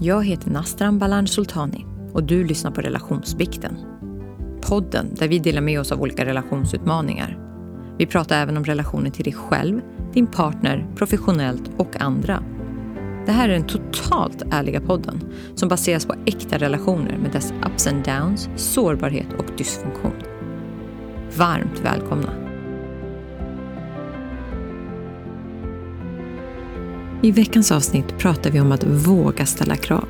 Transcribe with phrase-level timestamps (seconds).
[0.00, 3.76] Jag heter Nastran Balan Sultani och du lyssnar på Relationsbikten.
[4.62, 7.38] Podden där vi delar med oss av olika relationsutmaningar.
[7.98, 9.80] Vi pratar även om relationer till dig själv,
[10.12, 12.42] din partner, professionellt och andra.
[13.26, 15.20] Det här är den totalt ärliga podden
[15.54, 20.22] som baseras på äkta relationer med dess ups and downs, sårbarhet och dysfunktion.
[21.36, 22.45] Varmt välkomna!
[27.22, 30.08] I veckans avsnitt pratar vi om att våga ställa krav,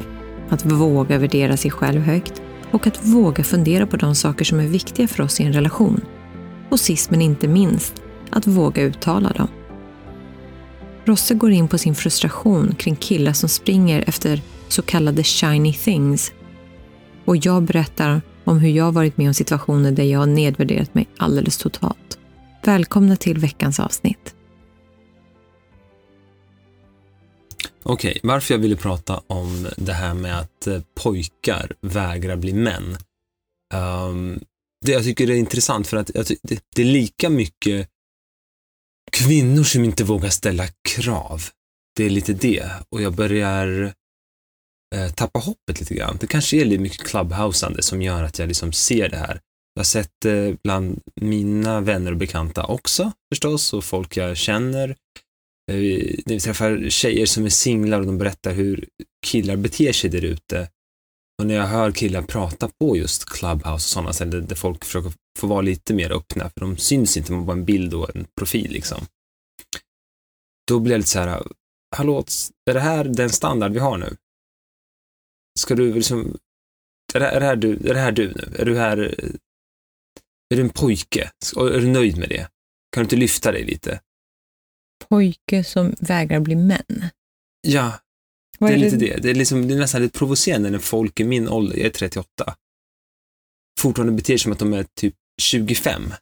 [0.48, 4.66] att våga värdera sig själv högt och att våga fundera på de saker som är
[4.66, 6.00] viktiga för oss i en relation.
[6.70, 9.48] Och sist men inte minst, att våga uttala dem.
[11.04, 16.32] Rosse går in på sin frustration kring killar som springer efter så kallade shiny things.
[17.24, 21.58] Och jag berättar om hur jag varit med om situationer där jag nedvärderat mig alldeles
[21.58, 22.18] totalt.
[22.64, 24.35] Välkomna till veckans avsnitt.
[27.88, 32.52] Okej, okay, varför jag ville prata om det här med att eh, pojkar vägrar bli
[32.52, 32.96] män.
[33.74, 34.40] Um,
[34.86, 37.88] det, jag tycker det är intressant för att det, det, är lika mycket
[39.12, 41.42] kvinnor som inte vågar ställa krav.
[41.96, 43.94] Det är lite det och jag börjar
[44.94, 46.16] eh, tappa hoppet lite grann.
[46.20, 49.40] Det kanske är lite mycket clubhouseande som gör att jag liksom ser det här.
[49.74, 54.36] Jag har sett det eh, bland mina vänner och bekanta också förstås och folk jag
[54.36, 55.25] känner Eh,
[55.72, 55.76] Eh,
[56.26, 58.88] när vi träffar tjejer som är singlar och de berättar hur
[59.26, 60.70] killar beter sig där ute.
[61.38, 65.12] Och när jag hör killar prata på just Clubhouse och sådana ställen där folk försöker
[65.38, 68.26] få vara lite mer öppna, för de syns inte, man bara en bild och en
[68.40, 69.06] profil liksom.
[70.68, 71.42] Då blir jag lite så här,
[71.96, 72.24] hallå,
[72.70, 74.16] är det här den standard vi har nu?
[75.58, 76.36] Ska du liksom,
[77.14, 78.56] är det, är det, här, du, är det här du nu?
[78.58, 79.30] Är du här, eh,
[80.50, 81.30] är du en pojke?
[81.56, 82.48] Är du nöjd med det?
[82.92, 84.00] Kan du inte lyfta dig lite?
[85.08, 87.08] Pojke som vägrar bli män.
[87.60, 87.92] Ja,
[88.58, 89.14] vad det är, är lite det?
[89.14, 89.20] det?
[89.20, 91.90] Det är, liksom, det är nästan lite provocerande när folk i min ålder, jag är
[91.90, 92.54] 38,
[93.80, 96.12] fortfarande beter sig som att de är typ 25.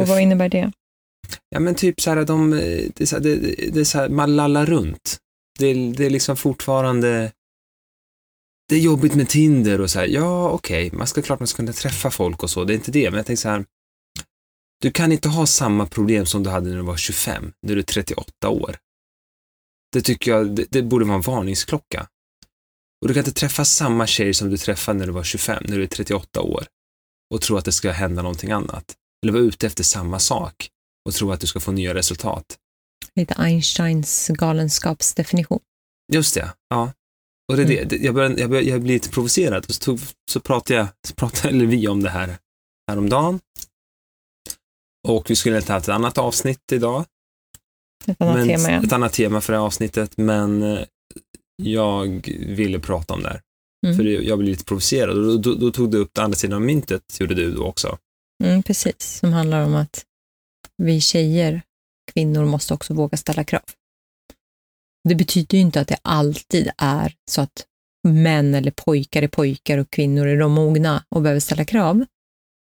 [0.00, 0.72] Och vad innebär det?
[1.48, 3.36] Ja men typ så här, de, det är så här, det,
[3.72, 5.18] det är så här, man lallar runt.
[5.58, 7.32] Det, det är liksom fortfarande,
[8.68, 11.46] det är jobbigt med Tinder och så här, ja okej, okay, man ska klart man
[11.46, 13.64] ska kunna träffa folk och så, det är inte det, men jag tänker så här,
[14.80, 17.80] du kan inte ha samma problem som du hade när du var 25, när du
[17.80, 18.76] är 38 år.
[19.92, 22.08] Det tycker jag, det, det borde vara en varningsklocka.
[23.02, 25.76] Och du kan inte träffa samma tjej som du träffade när du var 25, när
[25.76, 26.66] du är 38 år
[27.34, 28.96] och tro att det ska hända någonting annat.
[29.22, 30.68] Eller vara ute efter samma sak
[31.08, 32.58] och tro att du ska få nya resultat.
[33.14, 35.60] Lite Einsteins galenskapsdefinition.
[36.12, 36.92] Just det, ja.
[37.48, 37.88] Och det mm.
[37.88, 40.00] det, jag, började, jag, började, jag blir lite provocerad och så, tog,
[40.30, 42.36] så pratade jag, så pratade, eller vi om det här
[42.90, 43.40] häromdagen
[45.08, 47.04] och vi skulle ha ett annat avsnitt idag.
[48.06, 48.82] Ett annat men, tema, ja.
[48.82, 50.84] Ett annat tema för det här avsnittet, men eh,
[51.62, 53.40] jag ville prata om det här.
[53.86, 53.96] Mm.
[53.96, 56.56] För jag blev lite provocerad och då, då, då, tog du upp det andra sidan
[56.56, 57.98] av myntet, gjorde du då också.
[58.44, 60.04] Mm, precis, som handlar om att
[60.82, 61.62] vi tjejer,
[62.12, 63.62] kvinnor, måste också våga ställa krav.
[65.08, 67.66] Det betyder ju inte att det alltid är så att
[68.08, 72.04] män eller pojkar är pojkar och kvinnor är de mogna och behöver ställa krav.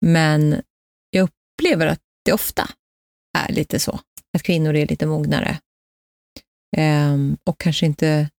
[0.06, 0.62] Men
[1.10, 1.30] jag
[1.60, 2.70] upplever att det ofta
[3.38, 4.00] är lite så,
[4.34, 5.60] att kvinnor är lite mognare.
[6.78, 8.30] Um, och kanske inte,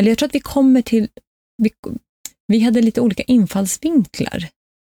[0.00, 1.08] eller jag tror att vi kommer till,
[1.62, 1.70] vi,
[2.46, 4.48] vi hade lite olika infallsvinklar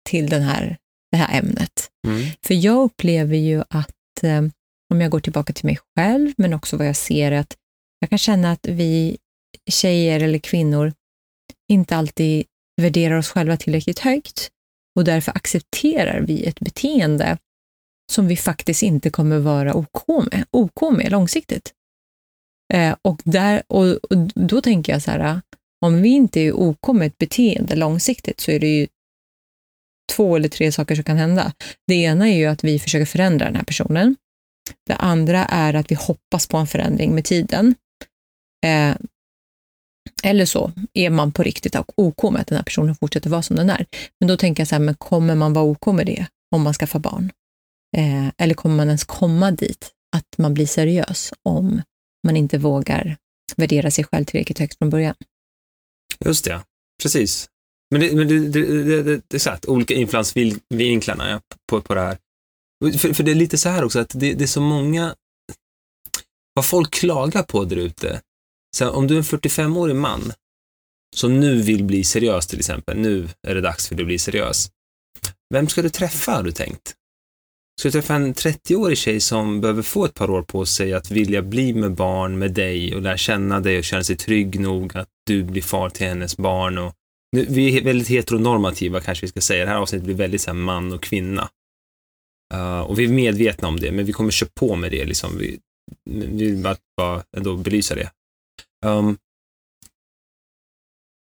[0.09, 0.77] till den här,
[1.11, 1.91] det här ämnet.
[2.07, 2.31] Mm.
[2.43, 4.53] För jag upplever ju att, um,
[4.95, 7.57] om jag går tillbaka till mig själv, men också vad jag ser, att
[8.01, 9.19] jag kan känna att vi
[9.71, 10.93] tjejer eller kvinnor
[11.69, 12.47] inte alltid
[12.81, 14.51] värderar oss själva tillräckligt högt
[14.97, 17.39] och därför accepterar vi ett beteende
[18.13, 21.73] som vi faktiskt inte kommer vara OK med, OK med långsiktigt.
[22.75, 25.41] Eh, och, där, och, och, då tänker jag så här,
[25.87, 28.87] om vi inte är OK med ett beteende långsiktigt så är det ju
[30.13, 31.53] två eller tre saker som kan hända.
[31.87, 34.17] Det ena är ju att vi försöker förändra den här personen.
[34.87, 37.75] Det andra är att vi hoppas på en förändring med tiden.
[38.67, 38.97] Eh,
[40.23, 43.57] eller så är man på riktigt OK med att den här personen fortsätter vara som
[43.57, 43.87] den är.
[44.21, 46.75] Men då tänker jag så här, men kommer man vara OK med det om man
[46.75, 47.33] skaffar barn?
[47.97, 51.83] Eh, eller kommer man ens komma dit att man blir seriös om
[52.27, 53.17] man inte vågar
[53.57, 55.15] värdera sig själv tillräckligt högt från början?
[56.25, 56.61] Just det,
[57.03, 57.49] precis.
[57.91, 61.81] Men det, men det, det, det, det, det är så att olika influensvinklarna ja, på,
[61.81, 62.19] på det här.
[62.99, 65.15] För, för det är lite så här också att det, det är så många,
[66.55, 68.21] vad folk klagar på där ute.
[68.83, 70.33] Om du är en 45-årig man
[71.17, 74.19] som nu vill bli seriös till exempel, nu är det dags för dig att bli
[74.19, 74.71] seriös.
[75.55, 76.95] Vem ska du träffa har du tänkt?
[77.79, 81.11] Ska du träffa en 30-årig tjej som behöver få ett par år på sig att
[81.11, 84.97] vilja bli med barn med dig och lära känna dig och känna sig trygg nog
[84.97, 86.95] att du blir far till hennes barn och
[87.33, 89.65] nu, vi är väldigt heteronormativa kanske vi ska säga.
[89.65, 91.51] Det här avsnittet blir väldigt så här, man och kvinna.
[92.55, 95.05] Uh, och vi är medvetna om det, men vi kommer köra på med det.
[95.05, 95.39] Liksom.
[95.39, 95.61] Vi,
[96.11, 98.11] vi vill bara, bara ändå belysa det.
[98.87, 99.19] Um,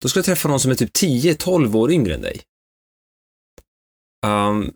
[0.02, 2.42] då ska du träffa någon som är typ 10-12 år yngre än dig.
[4.26, 4.72] Um,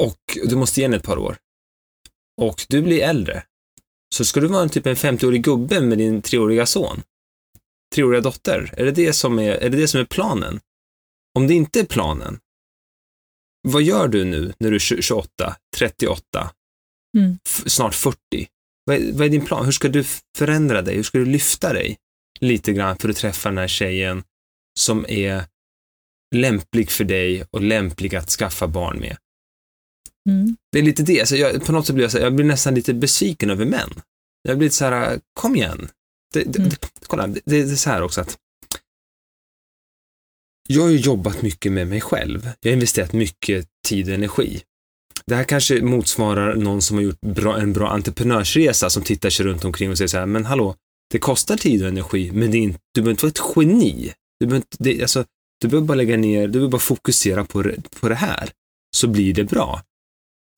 [0.00, 1.36] och du måste ge henne ett par år.
[2.40, 3.42] Och du blir äldre.
[4.14, 7.02] Så ska du vara en typ en 50-årig gubbe med din treåriga son.
[7.94, 8.74] Treåriga dotter.
[8.76, 10.60] Är det det som är, är det det som är planen?
[11.38, 12.38] Om det inte är planen,
[13.68, 16.50] vad gör du nu när du är 28, 38,
[17.18, 17.38] mm.
[17.66, 18.16] snart 40?
[18.84, 19.64] Vad är, vad är, din plan?
[19.64, 20.04] Hur ska du
[20.36, 20.96] förändra dig?
[20.96, 21.96] Hur ska du lyfta dig
[22.40, 24.22] lite grann för att träffa den här tjejen
[24.78, 25.44] som är
[26.34, 29.16] lämplig för dig och lämplig att skaffa barn med?
[30.28, 30.56] Mm.
[30.72, 31.20] Det är lite det.
[31.20, 33.90] Alltså jag, på något sätt blir jag, så, jag blir nästan lite besviken över män.
[34.42, 35.88] Jag blir så här, kom igen.
[36.34, 36.70] Det, det, mm.
[37.06, 38.38] kolla, det, det, är så här också att
[40.68, 42.50] jag har ju jobbat mycket med mig själv.
[42.60, 44.62] Jag har investerat mycket tid och energi.
[45.26, 49.46] Det här kanske motsvarar någon som har gjort bra, en bra entreprenörsresa som tittar sig
[49.46, 50.76] runt omkring och säger så här, men hallå,
[51.10, 54.12] det kostar tid och energi, men det är inte, du behöver inte vara ett geni.
[54.40, 55.24] Du behöver, inte, det, alltså,
[55.60, 58.50] du behöver bara lägga ner, du behöver bara fokusera på, på det här,
[58.96, 59.82] så blir det bra.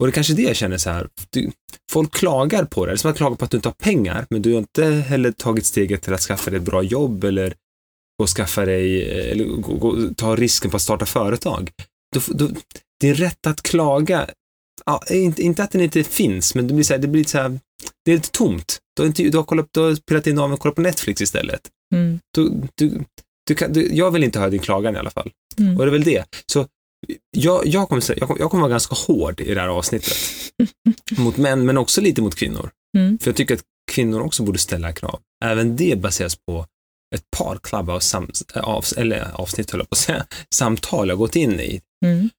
[0.03, 1.51] Och det är kanske det jag känner så här, du,
[1.91, 4.53] folk klagar på det, som att klaga på att du inte har pengar, men du
[4.53, 7.49] har inte heller tagit steget till att skaffa dig ett bra jobb eller
[8.19, 11.71] gå och skaffa dig, eller gå, gå, ta risken på att starta företag.
[12.15, 12.51] Då,
[13.01, 14.31] det är rätt att klaga,
[14.87, 17.39] ja, inte, inte att den inte finns, men det blir så här, det blir så
[17.39, 17.61] här,
[18.05, 18.79] det är lite tomt.
[18.97, 21.21] Du har, inte, du har, kollat, du har spelat in av och kollat på Netflix
[21.21, 21.61] istället.
[21.95, 22.21] Mm.
[22.35, 23.05] Du, du,
[23.47, 25.31] du kan, du, jag vill inte höra din klagan i alla fall.
[25.59, 25.77] Mm.
[25.77, 26.25] Och det är väl det.
[26.53, 26.67] Så
[27.31, 30.17] jag, jag, kommer, jag, kommer, jag kommer vara ganska hård i det här avsnittet.
[31.19, 32.71] mot män, men också lite mot kvinnor.
[32.99, 33.19] Mm.
[33.19, 35.21] För jag tycker att kvinnor också borde ställa krav.
[35.45, 36.67] Även det baseras på
[37.15, 41.37] ett par Clubhouse sam, av, eller avsnitt, höll jag på att säga, samtal jag gått
[41.37, 41.81] in i.
[42.05, 42.31] Mm.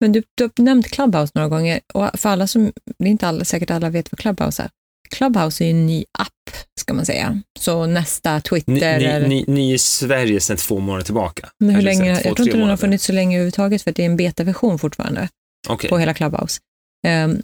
[0.00, 3.28] Men du, du har nämnt Clubhouse några gånger och för alla som, det är inte
[3.28, 4.70] alla, säkert alla vet vad Clubhouse är.
[5.08, 7.40] Clubhouse är en ny app, ska man säga.
[7.60, 8.98] Så nästa Twitter...
[8.98, 9.28] Ny, är...
[9.28, 11.48] ny, ny i Sverige sedan två månader tillbaka.
[11.58, 14.06] Men hur länge, jag tror inte den har funnits så länge överhuvudtaget, för det är
[14.06, 15.28] en betaversion fortfarande
[15.68, 15.90] okay.
[15.90, 16.60] på hela Clubhouse.
[17.06, 17.42] Um,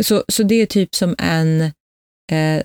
[0.00, 1.60] så, så det är typ som en,
[2.32, 2.62] eh,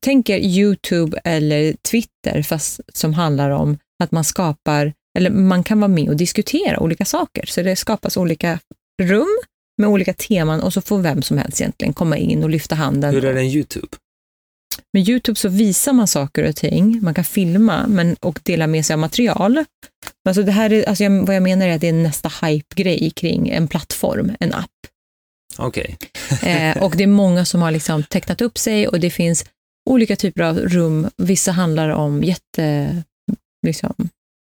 [0.00, 5.88] tänker YouTube eller Twitter, fast som handlar om att man skapar, eller man kan vara
[5.88, 7.46] med och diskutera olika saker.
[7.46, 8.58] Så det skapas olika
[9.02, 9.38] rum
[9.82, 13.14] med olika teman och så får vem som helst egentligen komma in och lyfta handen.
[13.14, 13.88] Hur är det en YouTube?
[14.92, 18.86] Med YouTube så visar man saker och ting, man kan filma men, och dela med
[18.86, 19.64] sig av material.
[20.28, 23.10] Alltså det här är, alltså jag, vad jag menar är att det är nästa hype-grej
[23.10, 24.70] kring en plattform, en app.
[25.58, 25.96] Okej.
[26.30, 26.50] Okay.
[26.52, 29.44] eh, och det är många som har liksom tecknat upp sig och det finns
[29.90, 31.08] olika typer av rum.
[31.16, 32.96] Vissa handlar om jätte,
[33.66, 34.08] liksom,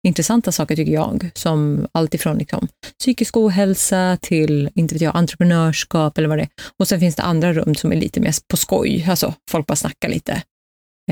[0.06, 2.68] intressanta saker tycker jag, som alltifrån liksom,
[3.00, 6.48] psykisk ohälsa till inte vet jag, entreprenörskap eller vad det är.
[6.78, 9.76] Och sen finns det andra rum som är lite mer på skoj, alltså folk bara
[9.76, 10.42] snackar lite.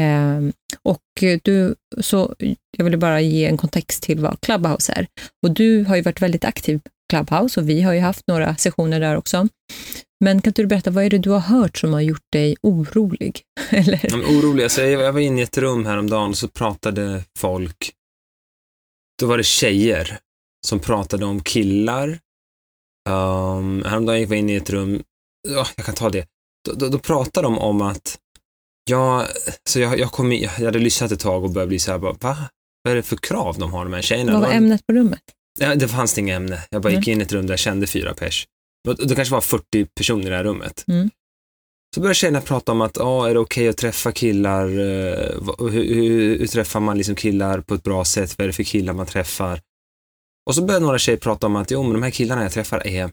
[0.01, 0.41] Eh,
[0.83, 1.01] och
[1.43, 2.35] du, så
[2.77, 5.07] jag ville bara ge en kontext till vad Clubhouse är.
[5.47, 8.57] Och du har ju varit väldigt aktiv på Clubhouse och vi har ju haft några
[8.57, 9.49] sessioner där också.
[10.25, 12.57] Men kan inte du berätta, vad är det du har hört som har gjort dig
[12.63, 13.41] orolig?
[13.71, 14.01] Eller?
[14.15, 17.93] Orolig, alltså jag var inne i ett rum häromdagen och så pratade folk
[19.21, 20.19] då var det tjejer
[20.67, 22.09] som pratade om killar.
[23.09, 25.03] Um, häromdagen gick vi in i ett rum,
[25.49, 26.27] oh, jag kan ta det,
[26.69, 28.19] då, då, då pratade de om att
[28.91, 29.27] jag,
[29.69, 31.99] så jag, jag, kom in, jag hade lyssnat ett tag och började bli så här,
[31.99, 32.37] bara, va?
[32.83, 34.33] Vad är det för krav de har, de här tjejerna?
[34.33, 35.23] Vad var ämnet på rummet?
[35.61, 36.63] Ja, det fanns inget ämne.
[36.71, 37.01] Jag bara mm.
[37.01, 38.47] gick in i ett rum där jag kände fyra pers.
[38.99, 40.85] Det kanske var 40 personer i det här rummet.
[40.89, 41.11] Mm.
[41.95, 44.65] Så började tjejerna prata om att, ah, är det okej okay att träffa killar?
[44.67, 48.39] Eh, hur, hur, hur, träffar man liksom killar på ett bra sätt?
[48.39, 49.61] Vad är det för killar man träffar?
[50.47, 52.87] Och så började några tjejer prata om att, jo, men de här killarna jag träffar
[52.87, 53.05] är,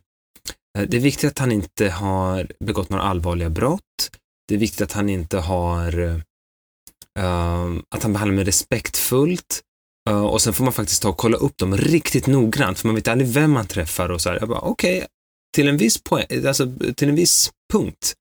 [0.77, 4.09] eh, det är viktigt att han inte har begått några allvarliga brott.
[4.47, 6.17] Det är viktigt att han inte har, uh,
[7.95, 9.61] att han behandlar mig respektfullt.
[10.31, 13.07] och sen får man faktiskt ta och kolla upp dem riktigt noggrant, för man vet
[13.07, 14.37] aldrig vem man träffar och så här.
[14.39, 15.07] Jag bara, okej, okay,
[15.55, 18.15] till en viss poäng, alltså till en viss punkt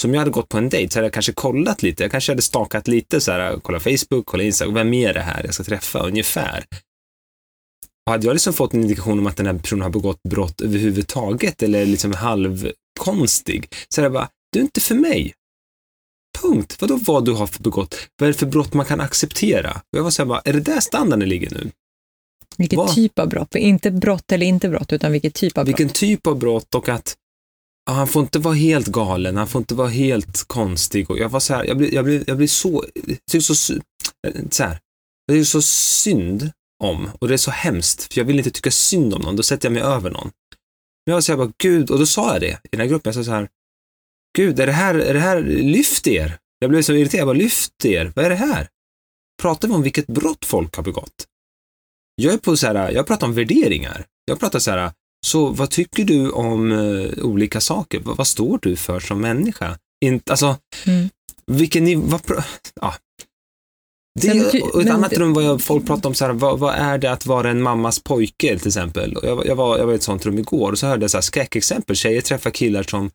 [0.00, 2.04] som jag hade gått på en dejt så hade jag kanske kollat lite.
[2.04, 5.44] Jag kanske hade stakat lite så här, kolla Facebook, kolla Instagram, vem är det här
[5.44, 6.64] jag ska träffa ungefär?
[8.06, 10.60] Och hade jag liksom fått en indikation om att den här personen har begått brott
[10.60, 15.34] överhuvudtaget eller liksom halvkonstig, så är det bara, du är inte för mig.
[16.38, 16.76] Punkt.
[16.80, 17.96] Vadå vad du har begått?
[18.18, 19.70] Vad är det för brott man kan acceptera?
[19.70, 21.70] Och jag var så här bara, är det där standarden ligger nu?
[22.56, 22.94] Vilket vad?
[22.94, 23.54] typ av brott?
[23.54, 25.68] Inte brott eller inte brott, utan vilken typ av brott?
[25.68, 27.16] Vilken typ av brott och att
[27.94, 31.10] han får inte vara helt galen, han får inte vara helt konstig.
[31.10, 32.84] Och jag var så här, jag blir, jag blir, jag blir så,
[33.32, 33.80] jag så, eh,
[34.50, 34.78] så här,
[35.26, 36.50] det är så synd
[36.84, 39.42] om, och det är så hemskt, för jag vill inte tycka synd om någon, då
[39.42, 40.30] sätter jag mig över någon.
[41.06, 42.86] Men jag var så här, bara, gud, och då sa jag det i den här
[42.86, 43.48] gruppen, jag sa så här,
[44.36, 46.38] gud, är det här, är det här, lyft er.
[46.58, 48.68] Jag blev så irriterad, jag bara, lyft er, vad är det här?
[49.42, 51.26] Pratar vi om vilket brott folk har begått?
[52.14, 54.06] Jag är på så här, jag pratar om värderingar.
[54.24, 54.92] Jag pratar så här,
[55.26, 58.00] så vad tycker du om eh, olika saker?
[58.00, 59.78] Vad, vad står du för som människa?
[60.04, 60.56] Inte, alltså,
[60.86, 61.08] Mm.
[61.46, 62.44] vilken nivå, vad,
[62.80, 62.94] ja.
[64.20, 66.98] Det, bety- och ett annat rum jag, folk pratade om så här, vad, vad är
[66.98, 69.16] det att vara en mammas pojke till exempel?
[69.22, 71.16] Jag, jag, var, jag var i ett sånt rum igår och så hörde jag så
[71.16, 71.96] här skräckexempel.
[71.96, 73.10] Tjejer träffar killar som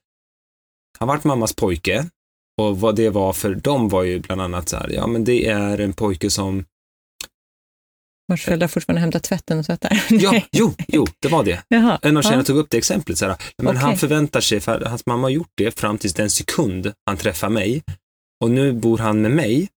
[1.00, 2.06] har varit mammas pojke
[2.62, 5.48] och vad det var för dem var ju bland annat så här, ja men det
[5.48, 6.66] är en pojke som,
[8.28, 10.04] Vars föräldrar fortfarande hämtar tvätten och tvättar.
[10.10, 11.64] ja, jo, jo, det var det.
[11.68, 12.00] Jaha.
[12.02, 12.46] En av tjejerna ja.
[12.46, 13.82] tog upp det exemplet, så här, men Okej.
[13.82, 17.50] han förväntar sig, för hans mamma har gjort det fram tills den sekund han träffar
[17.50, 17.84] mig
[18.44, 19.70] och nu bor han med mig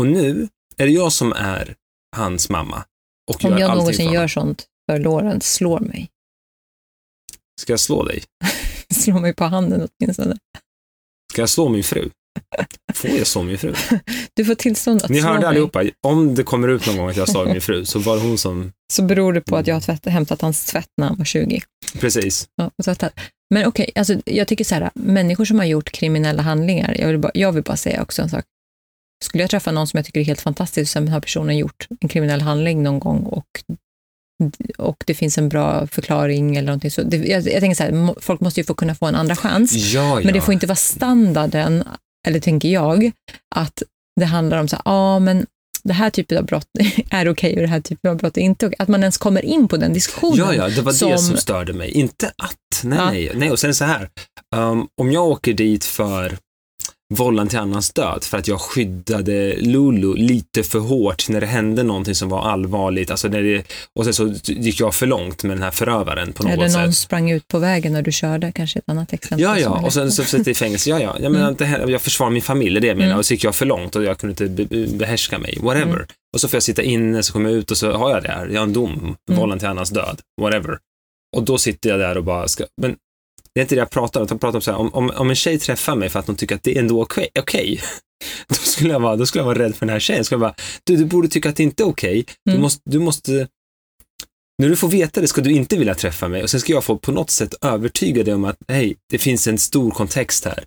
[0.00, 1.74] och nu är det jag som är
[2.16, 2.84] hans mamma.
[3.30, 6.10] Och Om gör jag någonsin gör sånt för Lorentz, slår mig.
[7.60, 8.22] Ska jag slå dig?
[8.94, 10.36] Slår mig på handen åtminstone.
[11.32, 12.10] Ska jag slå min fru?
[12.94, 13.74] Får jag slå min fru?
[14.34, 15.46] Du får tillstånd att Ni hörde mig.
[15.48, 18.22] allihopa, om det kommer ut någon gång att jag slår min fru så var det
[18.22, 21.18] hon som, Så beror det på att jag har tvätt, hämtat hans tvätt när han
[21.18, 21.60] var 20.
[22.00, 22.46] precis.
[22.56, 23.12] Ja, och tvättat.
[23.54, 27.18] Men okej, alltså, jag tycker så här, människor som har gjort kriminella handlingar, jag vill,
[27.18, 28.44] bara, jag vill bara säga också en sak.
[29.24, 32.08] Skulle jag träffa någon som jag tycker är helt fantastisk, sen har personen gjort en
[32.08, 33.46] kriminell handling någon gång och,
[34.78, 37.02] och det finns en bra förklaring eller någonting så.
[37.02, 39.72] Det, jag, jag tänker så här, folk måste ju få kunna få en andra chans.
[39.74, 40.24] Ja, ja.
[40.24, 41.84] Men det får inte vara standarden,
[42.28, 43.12] eller tänker jag,
[43.54, 43.82] att
[44.20, 45.46] det handlar om så här, ja men
[45.84, 46.66] det här typen av brott
[47.10, 48.76] är okej och det här typen av brott är inte okej.
[48.78, 50.38] Att man ens kommer in på den diskussionen.
[50.38, 51.90] Ja, ja, det var det som- som störde mig.
[51.90, 53.10] Inte att, nej, Ja.
[53.10, 53.50] nej, nej.
[53.50, 54.08] Och sen så här,
[54.56, 56.38] um, om jag åker dit för
[57.14, 61.82] vållan till annans död för att jag skyddade Lulu lite för hårt när det hände
[61.82, 63.10] någonting som var allvarligt.
[63.10, 63.64] Alltså när det,
[63.98, 66.92] och sen så gick jag för långt med den här förövaren på något Eller någon
[66.92, 66.96] sätt.
[66.96, 69.40] sprang ut på vägen när du körde, kanske ett annat exempel.
[69.40, 70.90] Ja, ja, och sen så jag i fängelse.
[70.90, 71.68] Ja, ja, jag, menar, Mm.
[71.68, 73.08] här, jag försvarar min familj, det är det jag menar.
[73.10, 73.18] Mm.
[73.18, 75.58] Och så gick jag för långt och jag kunde inte be- be- behärska mig.
[75.60, 75.92] Whatever.
[75.94, 76.06] Mm.
[76.34, 78.28] Och så får jag sitta inne, så kommer jag ut och så har jag det
[78.28, 78.46] här.
[78.48, 78.92] Jag har en dom,
[79.28, 79.40] Mm.
[79.40, 80.20] vållan till annans död.
[80.40, 80.78] Whatever.
[81.36, 82.96] Och då sitter jag där och bara ska, men
[83.54, 84.26] det är inte det jag pratar om.
[84.30, 86.36] Jag pratar om så här, om, om, om en tjej träffar mig för att de
[86.36, 87.80] tycker att det är ändå okej, okej,
[88.48, 90.24] då, skulle jag vara, då skulle jag vara rädd för den här tjejen.
[90.24, 90.54] Skulle jag bara,
[90.84, 92.24] du, du borde tycka att det inte är okej.
[92.44, 92.62] Du, Mm.
[92.62, 93.48] måste, du måste,
[94.58, 96.84] när du får veta det ska du inte vilja träffa mig och sen ska jag
[96.84, 100.64] få på något sätt övertyga dig om att hej, det finns en stor kontext här.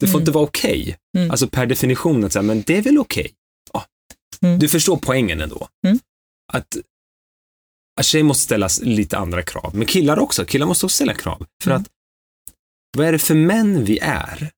[0.00, 0.20] Det får Mm.
[0.22, 0.96] inte vara okej.
[1.18, 1.30] Mm.
[1.30, 3.30] Alltså per definition, att säga, men det är väl okej.
[3.72, 3.84] Ja.
[4.42, 4.58] Mm.
[4.58, 5.68] Du förstår poängen ändå.
[5.86, 5.98] Mm.
[6.52, 6.76] Att,
[8.00, 10.44] att tjejer måste ställa lite andra krav, men killar också.
[10.44, 11.46] Killar måste också ställa krav.
[11.64, 11.82] För Mm.
[11.82, 11.88] att,
[12.96, 14.50] vad är det för män vi är?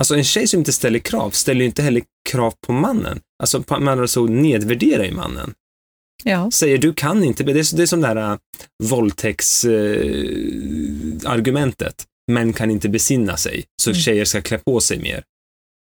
[0.00, 3.20] Alltså en tjej som inte ställer krav ställer ju inte heller krav på mannen.
[3.42, 5.54] Alltså med andra så nedvärderar ju mannen.
[6.24, 8.38] Ja, Säger du kan inte, det är, det är som det här äh,
[8.82, 11.24] våldtäktsargumentet.
[11.24, 12.06] Äh, argumentet.
[12.32, 14.00] Män kan inte besinna sig, så Mm.
[14.00, 15.24] tjejer ska klä på sig mer.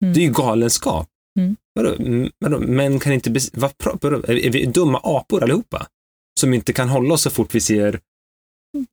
[0.04, 0.14] Mm.
[0.14, 1.08] Det är ju galenskap.
[1.40, 1.56] Mm.
[1.76, 1.96] Vadå,
[2.40, 5.88] vadå, män kan inte besinna, vad, vadå, är, är vi dumma apor allihopa?
[6.40, 8.00] Som inte kan hålla oss så fort vi ser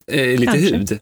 [0.06, 0.76] eh, lite Kanske.
[0.76, 0.98] hud.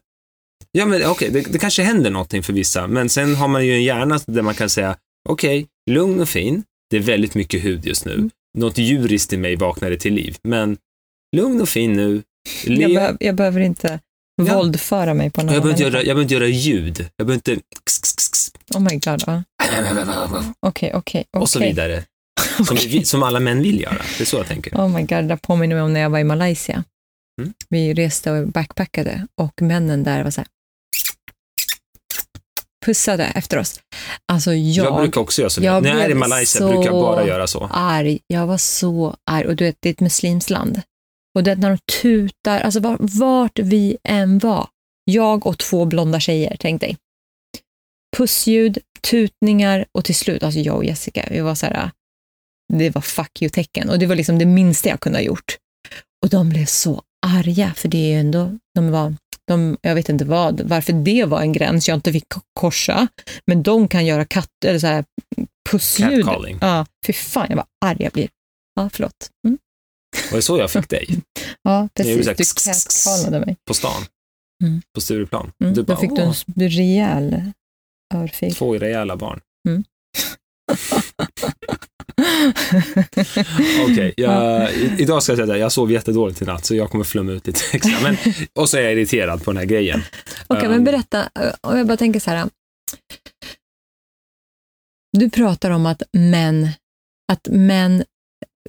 [0.71, 3.73] Ja, men okej, det, det kanske händer någonting för vissa, men sen har man ju
[3.73, 4.95] en hjärna där man kan säga,
[5.29, 8.13] okej, lugn och fin, det är väldigt mycket hud just nu.
[8.13, 8.29] Mm.
[8.57, 10.77] Något djuriskt i mig vaknade till liv, men
[11.35, 12.21] lugn och fin nu.
[12.65, 13.99] Le- jag, behöv, jag behöver inte
[14.47, 14.55] Ja.
[14.57, 17.05] våldföra mig på någon jag, behöver göra, jag behöver inte göra ljud.
[17.17, 17.63] Jag behöver inte...
[18.75, 19.43] Oh my god.
[20.59, 22.03] Okej, okej, Och så vidare.
[22.67, 23.97] Som, vi, som alla män vill göra.
[24.17, 24.75] Det är så jag tänker.
[24.75, 26.83] Oh my god, det påminner mig om när jag var i Malaysia.
[27.41, 27.53] Mm.
[27.69, 30.47] Vi reste och backpackade och männen där var så här
[32.85, 33.79] pussade efter oss.
[34.31, 35.63] Alltså jag, Jag brukar också göra så.
[35.63, 37.69] jag När jag är i Malaysia brukar jag bara göra så.
[37.73, 38.19] arg.
[38.27, 39.47] Jag var så arg.
[39.47, 40.81] Och du vet, det är ett muslimskt land.
[41.35, 44.67] Och det när de tutar, alltså var, vart vi än var,
[45.03, 46.97] jag och två blonda tjejer, tänk dig.
[48.17, 51.91] Pussljud, tutningar och till slut, alltså jag och Jessica, vi var så här,
[52.73, 53.89] det var fuck you-tecken.
[53.89, 55.57] Och det var liksom det minsta jag kunde ha gjort.
[56.23, 59.15] Och de blev så arga, för det är ju ändå, de var,
[59.51, 63.07] de, jag vet inte vad, varför det var en gräns jag inte fick ko- korsa,
[63.47, 65.05] men de kan göra katt, eller så här,
[65.69, 66.25] pussljud.
[66.25, 66.57] Catcalling.
[66.61, 68.29] Ja, fy fan, jag var arg jag blir.
[68.75, 69.29] Ja, förlåt.
[69.47, 69.57] Mm.
[70.31, 71.07] Och det så jag fick dig.
[71.63, 72.27] Ja, precis.
[72.27, 73.55] Du catcallade mig.
[73.67, 74.05] På stan.
[74.63, 74.81] Mm.
[74.95, 75.51] På Stureplan.
[75.63, 75.73] Mm.
[75.73, 76.33] Du Då bara, fick du en
[76.69, 77.51] rejäl
[78.13, 78.55] örfil.
[78.55, 79.39] två rejäla barn.
[79.69, 79.83] Mm.
[83.91, 86.89] Okej, jag- i- idag ska jag säga att jag sov jättedåligt i natt så jag
[86.91, 87.99] kommer flumma ut lite extra.
[88.03, 88.17] Men,
[88.55, 90.01] och så är jag irriterad på den här grejen.
[90.47, 91.19] Okej, men Um, berätta.
[91.39, 92.49] eh, Om jag bara tänker så här.
[95.17, 96.69] Du pratar om att män,
[97.31, 98.03] att män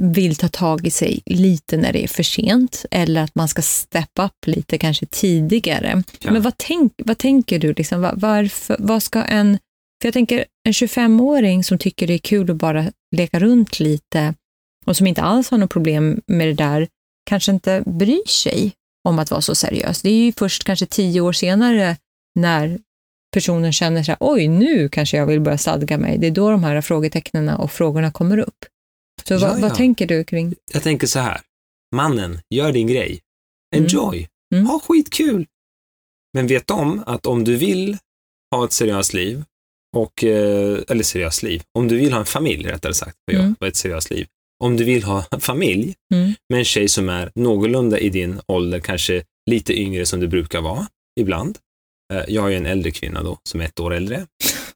[0.00, 3.62] vill ta tag i sig lite när det är för sent eller att man ska
[3.62, 6.02] step up lite kanske tidigare.
[6.20, 6.30] Ja.
[6.32, 7.72] Men vad, tänk, vad tänker du?
[7.74, 9.58] Liksom, varför, vad ska en...
[10.02, 14.34] För jag tänker en 25-åring som tycker det är kul att bara leka runt lite
[14.86, 16.88] och som inte alls har något problem med det där
[17.30, 18.72] kanske inte bryr sig
[19.08, 20.02] om att vara så seriös.
[20.02, 21.96] Det är ju först kanske tio år senare
[22.34, 22.78] när
[23.32, 26.18] personen känner så här, oj, nu kanske jag vill börja stadga mig.
[26.18, 28.64] Det är då de här frågetecknen och frågorna kommer upp.
[29.24, 29.74] Så Ja, vad, vad ja.
[29.74, 30.54] tänker du kring?
[30.72, 31.40] Jag tänker så här,
[31.94, 33.20] mannen, gör din grej.
[33.74, 34.28] Enjoy.
[34.54, 34.66] Mm.
[34.66, 35.46] Ha skitkul.
[36.34, 37.98] Men vet om att om du vill
[38.50, 39.44] ha ett seriöst liv,
[39.96, 43.54] och, eh, eller seriöst liv, om du vill ha en familj rättare sagt, vad Mm.
[43.64, 44.26] ett seriöst liv.
[44.64, 46.32] Om du vill ha en familj Mm.
[46.48, 50.60] med en tjej som är någorlunda i din ålder, kanske lite yngre som du brukar
[50.60, 50.86] vara
[51.20, 51.58] ibland.
[52.14, 54.26] Eh, Jag har ju en äldre kvinna då, som är ett år äldre.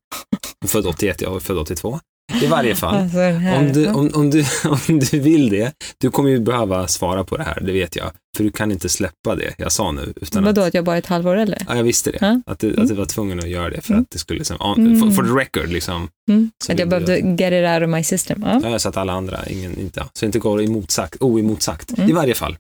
[0.66, 2.00] Född 81, jag är född 82.
[2.42, 2.94] I varje fall.
[3.16, 3.18] Alltså,
[3.58, 4.44] Om du, om, om, du,
[4.88, 8.10] om du vill det, du kommer ju behöva svara på det här, det vet jag.
[8.36, 10.12] För du kan inte släppa det jag sa nu.
[10.16, 11.58] Utan Vadå, att, att jag bara är ett halvår äldre?
[11.68, 12.42] ja, jag visste det.
[12.46, 14.02] Att, du, att du var tvungen att göra det för Mm.
[14.02, 15.00] att det skulle, liksom, on, Mm.
[15.00, 16.08] for, for the record, liksom.
[16.30, 16.50] Mm.
[16.68, 18.42] Att jag behövde get it out of my system.
[18.46, 18.60] Ja.
[18.70, 21.90] Ja, så att alla andra, ingen, inte, så det inte går emotsagt, oemotsagt.
[21.98, 22.10] Mm.
[22.10, 22.56] I varje fall.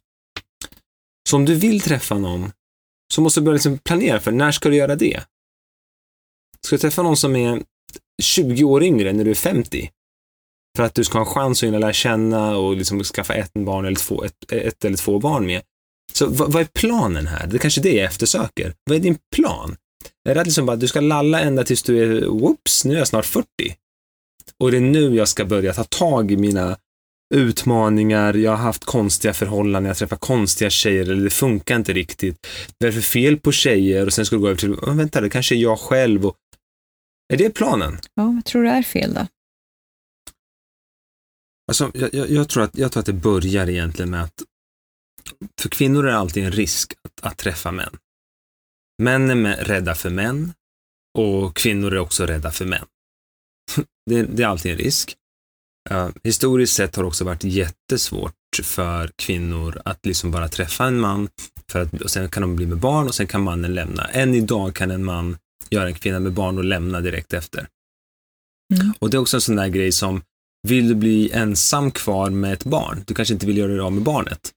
[1.28, 2.52] Så om du vill träffa någon,
[3.14, 5.20] så måste du börja liksom planera för när ska du göra det?
[6.66, 7.62] Ska du träffa någon som är
[8.22, 9.90] 20 år yngre när du är 50?
[10.76, 13.52] För att du ska ha en chans att hinna lära känna och liksom skaffa ett
[13.54, 15.62] barn eller två, ett, ett eller två barn med.
[16.12, 17.46] Så vad, vad är planen här?
[17.46, 18.74] Det är kanske det jag eftersöker.
[18.84, 19.76] Vad är din plan?
[20.28, 22.98] Är det att liksom bara, du ska lalla ända tills du är, whoops, nu är
[22.98, 23.46] jag snart 40.
[24.60, 26.76] Och det är nu jag ska börja ta tag i mina
[27.34, 32.46] utmaningar, jag har haft konstiga förhållanden, jag träffar konstiga tjejer eller det funkar inte riktigt.
[32.78, 34.06] Vad är det för fel på tjejer?
[34.06, 36.26] Och sen ska du gå över till, vänta, det kanske är jag själv.
[36.26, 36.36] Och...
[37.28, 37.98] Är det planen?
[38.14, 39.26] ja, jag tror det är fel då.
[41.68, 44.42] Alltså, jag, jag, jag, tror att, jag tror att det börjar egentligen med att
[45.60, 47.96] för kvinnor är det alltid en risk att, att träffa män.
[49.02, 50.52] Män är med, rädda för män
[51.18, 52.86] och kvinnor är också rädda för män.
[54.10, 55.16] det, det är alltid en risk.
[55.90, 61.00] Uh, historiskt sett har det också varit jättesvårt för kvinnor att liksom bara träffa en
[61.00, 61.28] man
[61.70, 64.04] för att, och sen kan de bli med barn och sen kan mannen lämna.
[64.04, 65.36] Än idag kan en man
[65.70, 67.68] göra en kvinna med barn och lämna direkt efter.
[68.74, 68.92] Mm.
[68.98, 70.22] Och det är också en sån där grej som,
[70.68, 73.04] vill du bli ensam kvar med ett barn?
[73.06, 74.52] Du kanske inte vill göra dig av med barnet.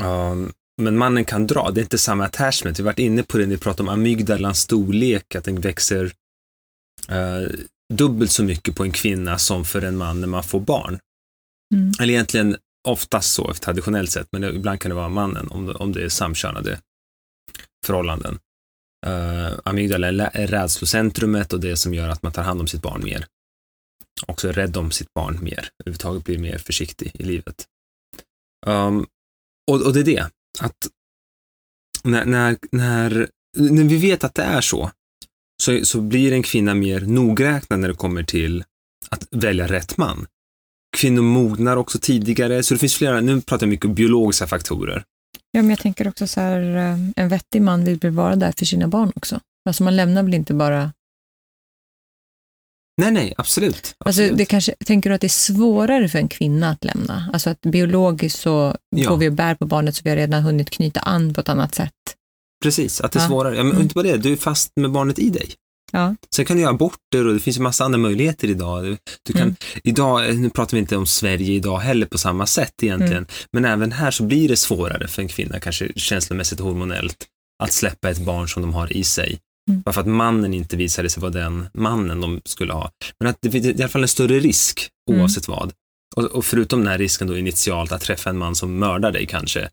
[0.00, 0.52] Um,
[0.82, 2.78] men mannen kan dra, det är inte samma attachment.
[2.78, 6.12] Vi har varit inne på det när vi pratade om amygdalans storlek, att den växer
[7.08, 7.50] eh,
[7.94, 10.98] dubbelt så mycket på en kvinna som för en man när man får barn.
[11.74, 11.92] Mm.
[12.00, 12.56] Eller egentligen
[12.88, 16.08] oftast så, traditionellt sett, men ibland kan det vara mannen om det, om det är
[16.08, 16.78] samkönade
[17.86, 18.38] förhållanden.
[19.06, 22.82] Eh, uh, amygdala är rädslocentrumet och det som gör att man tar hand om sitt
[22.82, 23.26] barn mer.
[24.26, 27.66] Också är rädd om sitt barn mer, överhuvudtaget blir mer försiktig i livet.
[28.66, 29.06] Um,
[29.70, 30.30] och, och det är det,
[30.60, 30.88] att
[32.04, 34.90] när, när, när, när vi vet att det är så,
[35.62, 38.64] så, så blir en kvinna mer nogräknad när det kommer till
[39.08, 40.26] att välja rätt man.
[40.96, 45.04] Kvinnor mognar också tidigare, så det finns flera, nu pratar jag mycket om biologiska faktorer.
[45.56, 48.52] Ja, men jag tänker också så här, eh, en vettig man vill väl vara där
[48.58, 49.40] för sina barn också.
[49.68, 50.92] Alltså man lämnar väl inte bara...
[53.02, 53.76] Nej, nej, absolut.
[53.76, 54.38] Alltså absolut.
[54.38, 57.30] det kanske, tänker du att det är svårare för en kvinna att lämna?
[57.32, 59.08] Alltså att biologiskt så Ja.
[59.10, 61.48] går vi och bär på barnet så vi har redan hunnit knyta an på ett
[61.48, 61.92] annat sätt.
[62.62, 63.28] Precis, att det är Ja.
[63.28, 63.56] svårare.
[63.56, 63.82] Ja, men Mm.
[63.82, 65.54] inte bara det, du är fast med barnet i dig.
[65.92, 66.16] Ja.
[66.34, 68.96] Sen kan du göra aborter och det finns ju massa andra möjligheter idag.
[69.22, 69.56] Du, kan, Mm.
[69.84, 73.26] idag, nu pratar vi inte om Sverige idag heller på samma sätt egentligen, Mm.
[73.52, 77.26] men även här så blir det svårare för en kvinna, kanske känslomässigt och hormonellt,
[77.62, 79.38] att släppa ett barn som de har i sig.
[79.70, 79.80] Mm.
[79.82, 82.90] Bara för att mannen inte visade sig vara den mannen de skulle ha.
[83.20, 85.20] Men att det finns i alla fall en större risk Mm.
[85.20, 85.72] oavsett vad.
[86.16, 89.26] Och, och förutom den här risken då initialt att träffa en man som mördar dig
[89.26, 89.68] kanske,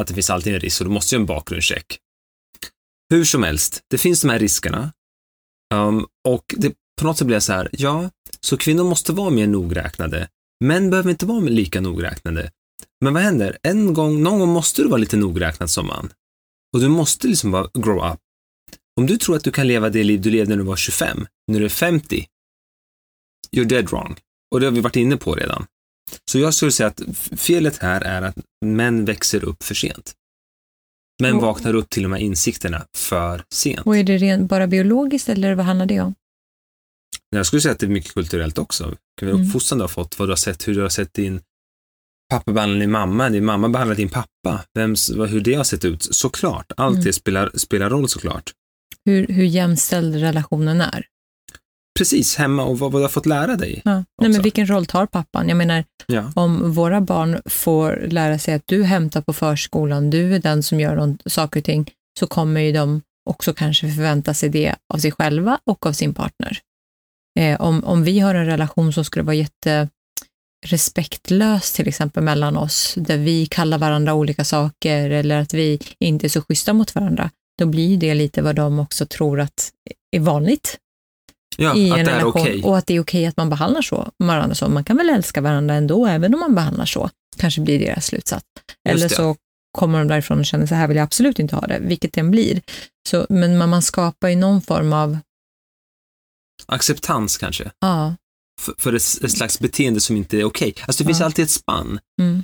[0.00, 1.98] att det finns alltid en risk och du måste ju en bakgrundscheck.
[3.10, 4.92] Hur som helst, det finns de här riskerna.
[5.74, 9.30] Um, och det, på något sätt blir jag så här, ja, så kvinnor måste vara
[9.30, 10.28] mer nogräknade.
[10.64, 12.50] Män behöver inte vara lika nogräknade.
[13.00, 13.58] Men vad händer?
[13.62, 16.12] En gång, någon gång måste du vara lite nogräknad som man.
[16.72, 18.18] Och du måste liksom bara grow up.
[18.96, 21.26] Om du tror att du kan leva det liv du levde när du var 25,
[21.52, 22.26] när du är 50,
[23.56, 24.18] you're dead wrong.
[24.50, 25.66] Och det har vi varit inne på redan.
[26.30, 27.02] Så jag skulle säga att
[27.36, 30.14] felet här är att män växer upp för sent.
[31.36, 33.86] Och- vaknar upp till de här insikterna för sent.
[33.86, 36.14] Och är det rent bara biologiskt eller vad handlar det om?
[37.30, 38.84] Jag skulle säga att det är mycket kulturellt också.
[39.20, 39.46] Vilken Mm.
[39.48, 41.40] uppfostran du har fått, vad du har sett, hur du har sett din
[42.30, 46.02] pappa behandla din mamma, din mamma behandlar din pappa, vems, hur det har sett ut.
[46.14, 47.04] Såklart, allt Mm.
[47.04, 48.52] det spelar, spelar roll såklart.
[49.04, 51.06] hur, hur jämställd relationen är.
[51.98, 53.82] Precis, hemma och vad, vad du har fått lära dig.
[53.84, 54.04] Ja.
[54.20, 55.48] Nej, men vilken roll tar pappan?
[55.48, 56.32] Jag menar, Ja.
[56.36, 60.80] om våra barn får lära sig att du hämtar på förskolan, du är den som
[60.80, 64.98] gör någon, saker och ting, så kommer ju de också kanske förvänta sig det av
[64.98, 66.58] sig själva och av sin partner.
[67.38, 69.88] Eh, om, om vi har en relation som skulle vara jätte
[70.66, 76.26] respektlös till exempel mellan oss, där vi kallar varandra olika saker eller att vi inte
[76.26, 79.70] är så schyssta mot varandra, då blir det lite vad de också tror att
[80.16, 80.78] är vanligt
[81.62, 82.62] Ja, i en relation okej.
[82.62, 84.68] och att det är okej att man behandlar så, varandra så.
[84.68, 88.44] Man kan väl älska varandra ändå, även om man behandlar så, kanske blir deras slutsats.
[88.88, 89.36] Eller så
[89.78, 92.30] kommer de därifrån och känner så här vill jag absolut inte ha det, vilket den
[92.30, 92.60] blir.
[93.08, 95.18] Så, men man, man skapar ju någon form av,
[96.66, 98.14] Acceptans kanske, ja,
[98.60, 100.74] för, för ett, ett slags beteende som inte är okej.
[100.86, 101.26] Alltså det finns Ja.
[101.26, 102.00] alltid ett spann.
[102.20, 102.42] mm,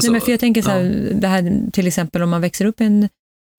[0.00, 2.64] Alltså, Nej, men för jag tänker så här, det här till exempel om man växer
[2.64, 3.02] upp i en,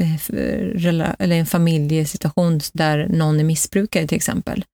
[0.04, 4.65] eh, eller en familjesituation där någon är missbrukare till exempel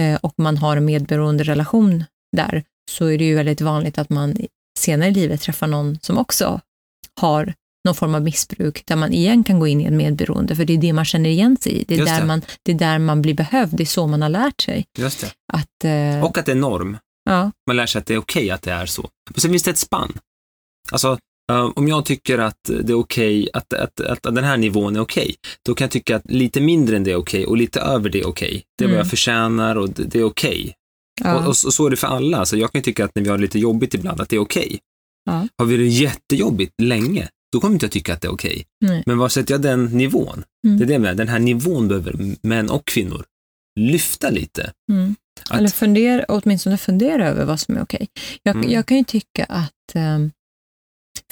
[0.00, 2.04] eh, och man har en medberoende relation
[2.36, 4.36] där så är det ju väldigt vanligt att man
[4.78, 6.60] senare i livet träffar någon som också
[7.20, 10.64] har någon form av missbruk där man igen kan gå in i en medberoende för
[10.64, 11.84] det är det man känner igen sig i.
[11.88, 12.26] Det är, Just där, det.
[12.26, 14.84] Man, det är där man blir behövd, det är så man har lärt sig.
[14.98, 15.32] Just det.
[15.52, 16.98] Att, eh, Och att det är norm.
[17.30, 19.08] ja, Man lär sig att det är okej att det är så.
[19.30, 20.12] Men sen finns det ett spann.
[20.90, 21.18] Alltså,
[21.52, 24.96] eh, om jag tycker att det är okej, att, att, att, att den här nivån
[24.96, 25.34] är okej,
[25.66, 28.20] då kan jag tycka att lite mindre än det är okej och lite över det
[28.20, 28.62] är okej.
[28.78, 28.98] Det är vad Mm.
[28.98, 30.74] jag förtjänar och det, det är okej.
[31.20, 32.38] ja, Och, och, så- så är det för alla.
[32.38, 34.40] Alltså, jag kan tycka att när vi har det lite jobbigt ibland, att det är
[34.40, 34.78] okej.
[35.24, 35.48] Ja.
[35.58, 38.64] Har vi det jättejobbigt länge, då kommer inte jag tycka att det är okej.
[39.06, 40.44] Men var sätter jag den nivån?
[40.66, 40.78] Mm.
[40.78, 43.24] Det är det med, den här nivån behöver män och kvinnor
[43.80, 44.72] lyfta lite.
[44.92, 45.14] Mm.
[45.50, 48.08] Att- Eller fundera, åtminstone fundera över vad som är okej.
[48.42, 48.70] Jag, Mm.
[48.70, 50.30] jag kan ju tycka att, ehm,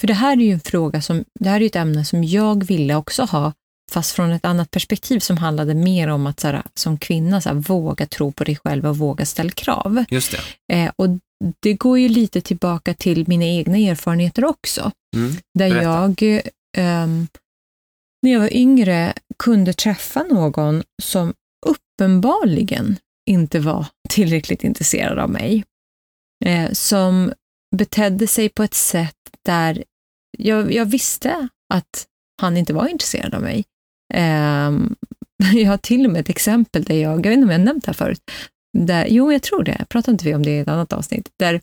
[0.01, 2.65] för det här är ju en fråga som, det här är ett ämne som jag
[2.65, 3.53] ville också ha,
[3.93, 7.49] fast från ett annat perspektiv som handlade mer om att så här, som kvinna så
[7.49, 10.05] här, våga tro på dig själv och våga ställa krav.
[10.11, 10.37] Just
[10.69, 10.75] det.
[10.75, 11.07] Eh, och
[11.63, 14.91] det går ju lite tillbaka till mina egna erfarenheter också.
[15.17, 15.33] Mm.
[15.59, 16.23] Där jag,
[16.77, 17.29] ehm,
[18.23, 21.35] när jag var yngre, kunde träffa någon som
[21.67, 22.97] uppenbarligen
[23.31, 25.65] inte var tillräckligt intresserad av mig.
[26.45, 27.33] Eh, som
[27.77, 29.85] betedde sig på ett sätt där
[30.39, 32.07] jag, jag visste att
[32.41, 33.65] han inte var intresserad av mig.
[34.15, 34.97] Ehm,
[35.55, 37.65] jag har till och med ett exempel där jag, jag vet inte om jag har
[37.65, 38.31] nämnt det här förut,
[38.79, 41.61] där, jo jag tror det, pratade inte vi om det i ett annat avsnitt, där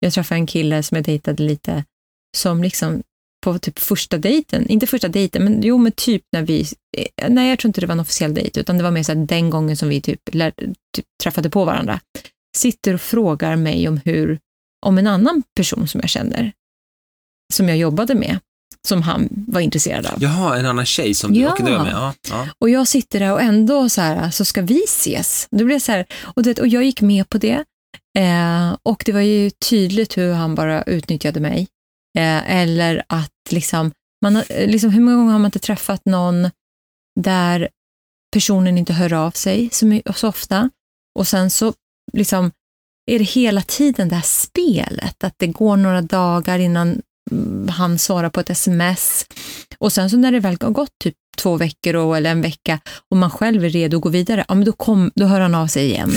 [0.00, 1.84] jag träffade en kille som jag dejtade lite,
[2.36, 3.02] som liksom
[3.44, 7.48] på typ första dejten, inte första dejten, men jo men typ när vi, eh, nej
[7.48, 9.50] jag tror inte det var en officiell dejt, utan det var mer så här den
[9.50, 10.50] gången som vi typ, lär,
[10.96, 12.00] typ träffade på varandra,
[12.56, 14.38] sitter och frågar mig om hur,
[14.86, 16.52] om en annan person som jag känner,
[17.52, 18.38] som jag jobbade med,
[18.88, 20.22] som han var intresserad av.
[20.22, 21.54] Jaha, en annan tjej som du, Ja.
[21.56, 21.92] det var jag med.
[21.92, 22.48] Ja, ja.
[22.58, 25.48] Och jag sitter där och ändå så här, så ska vi ses?
[25.50, 27.64] Då blev så här, och, det, och jag gick med på det.
[28.18, 31.68] Eh, och det var ju tydligt hur han bara utnyttjade mig.
[32.18, 36.50] Eh, eller att liksom, man, eh, liksom, hur många gånger har man inte träffat någon
[37.20, 37.68] där
[38.32, 40.70] personen inte hör av sig så, så ofta
[41.18, 41.72] och sen så
[42.12, 42.50] liksom
[43.10, 47.02] är det hela tiden det här spelet, att det går några dagar innan
[47.70, 49.26] han svarar på ett sms
[49.78, 52.80] och sen så när det väl har gått typ två veckor och, eller en vecka
[53.10, 55.54] och man själv är redo att gå vidare, ja men då, kom, då hör han
[55.54, 56.10] av sig igen.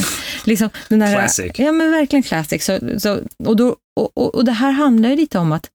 [0.45, 1.51] Liksom, den där, Classic.
[1.55, 2.65] Ja men verkligen classic.
[2.65, 5.67] Så, så, och, då, och, och, och det här handlar ju lite om att,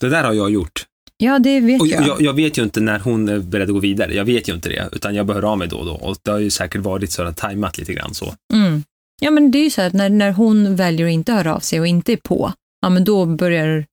[0.00, 0.84] Det där har jag gjort.
[1.16, 2.06] ja det vet Och jag.
[2.06, 4.14] jag, jag vet ju inte när hon är beredd att gå vidare.
[4.14, 5.92] Jag vet ju inte det, utan jag behöver av mig då och då.
[5.94, 8.34] Och det har ju säkert varit så att tajmat lite grann så.
[8.54, 8.82] Mm.
[9.20, 11.60] Ja, men det är ju så att när, när hon väljer att inte höra av
[11.60, 12.52] sig och inte är på,
[12.82, 13.86] ja men då börjar,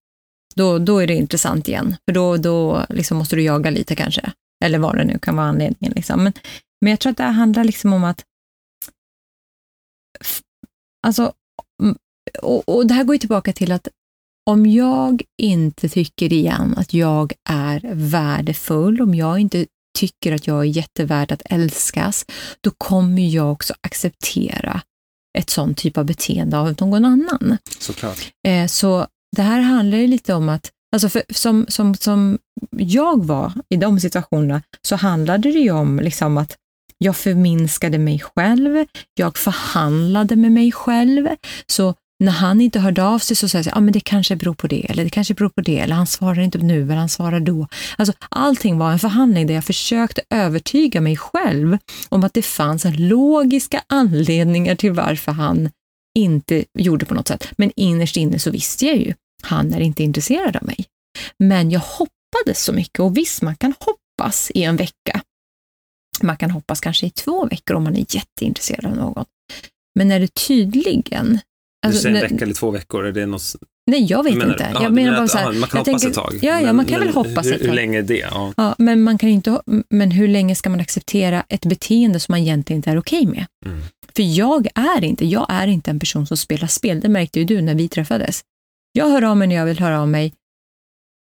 [0.56, 1.96] då, då är det intressant igen.
[2.06, 4.32] För då, då liksom måste du jaga lite kanske.
[4.66, 5.94] Eller vad det nu kan vara anledningen.
[5.96, 6.24] Liksom.
[6.24, 6.34] Men,
[6.82, 8.24] men jag tror att det handlar liksom om att,
[11.08, 11.34] alltså,
[12.42, 13.88] och, och det här går ju tillbaka till att
[14.50, 19.66] om jag inte tycker igen att jag är värdefull, om jag inte
[19.98, 22.26] tycker att jag är jättevärd att älskas,
[22.62, 24.82] då kommer jag också acceptera
[25.38, 27.58] ett sånt typ av beteende av någon annan.
[27.80, 28.32] Såklart.
[28.48, 32.38] Eh, så det här handlar ju lite om att, alltså för, som, som, som
[32.72, 36.56] jag var i de situationerna, så handlade det ju om liksom att
[36.98, 41.28] jag förminskade mig själv, jag förhandlade med mig själv.
[41.68, 44.36] Så när han inte hörde av sig så sa jag att ah, men det kanske
[44.36, 46.96] beror på det, eller det kanske beror på det, eller han svarar inte nu, eller
[46.96, 47.68] han svarar då.
[47.98, 51.78] Alltså, allting var en förhandling där jag försökte övertyga mig själv
[52.10, 55.70] om att det fanns logiska anledningar till varför han
[56.15, 57.48] inte gjorde på något sätt.
[57.58, 60.86] Men innerst inne så visste jag ju, han är inte intresserad av mig.
[61.39, 65.22] Men jag hoppades så mycket och visst, man kan hoppas i en vecka.
[66.22, 69.26] Man kan hoppas kanske i två veckor om man är jätteintresserad av någon.
[69.95, 71.39] Men när det tydligen...
[71.88, 73.06] du säger en vecka eller två veckor?
[73.06, 73.56] Är det något,
[73.89, 74.71] Nej, jag vet menar inte.
[74.73, 76.39] Ja, jag menar bara så här, man kan jag hoppas tänker- ett tag.
[76.41, 77.75] Ja, ja, man kan väl hoppas hur, ett Hur tag.
[77.75, 78.17] länge är det?
[78.17, 78.54] Ja.
[78.58, 82.39] Ja, men man kan inte, men hur länge ska man acceptera ett beteende som man
[82.39, 83.45] egentligen inte är okej med?
[83.65, 83.82] Mm.
[84.15, 86.99] För jag är inte, jag är inte en person som spelar spel.
[86.99, 88.41] Det märkte ju du när vi träffades.
[88.91, 90.34] Jag hör av mig när jag vill höra av mig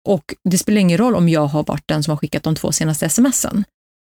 [0.09, 2.73] och det spelar ingen roll om jag har varit den som har skickat de två
[2.73, 3.65] senaste smsen.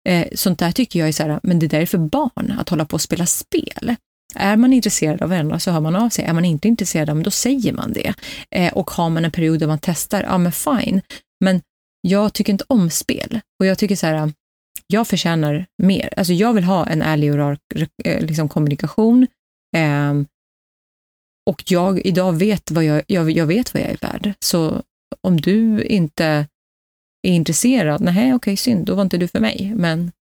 [0.09, 2.69] Eh, sånt där tycker jag är så här, men det där är för barn att
[2.69, 3.95] hålla på och spela spel.
[4.37, 6.25] Är man intresserad av varandra så hör man av sig.
[6.25, 8.15] Är man inte intresserad, av, då säger man det.
[8.51, 11.01] Eh, och har man en period där man testar, ja men fine.
[11.45, 11.61] Men
[12.01, 13.41] jag tycker inte om spel.
[13.61, 14.33] Och jag tycker så här,
[14.87, 16.15] jag förtjänar mer.
[16.17, 17.61] Alltså jag vill ha en ärlig och rak
[18.05, 19.27] eh, liksom, kommunikation.
[19.77, 20.15] Eh,
[21.51, 24.33] och jag idag vet vad jag, jag, jag vet vad jag är värd.
[24.41, 24.83] Så
[25.21, 26.25] om du inte
[27.23, 29.73] är intresserad, nej okej synd, då var inte du för mig.
[29.77, 30.13] Men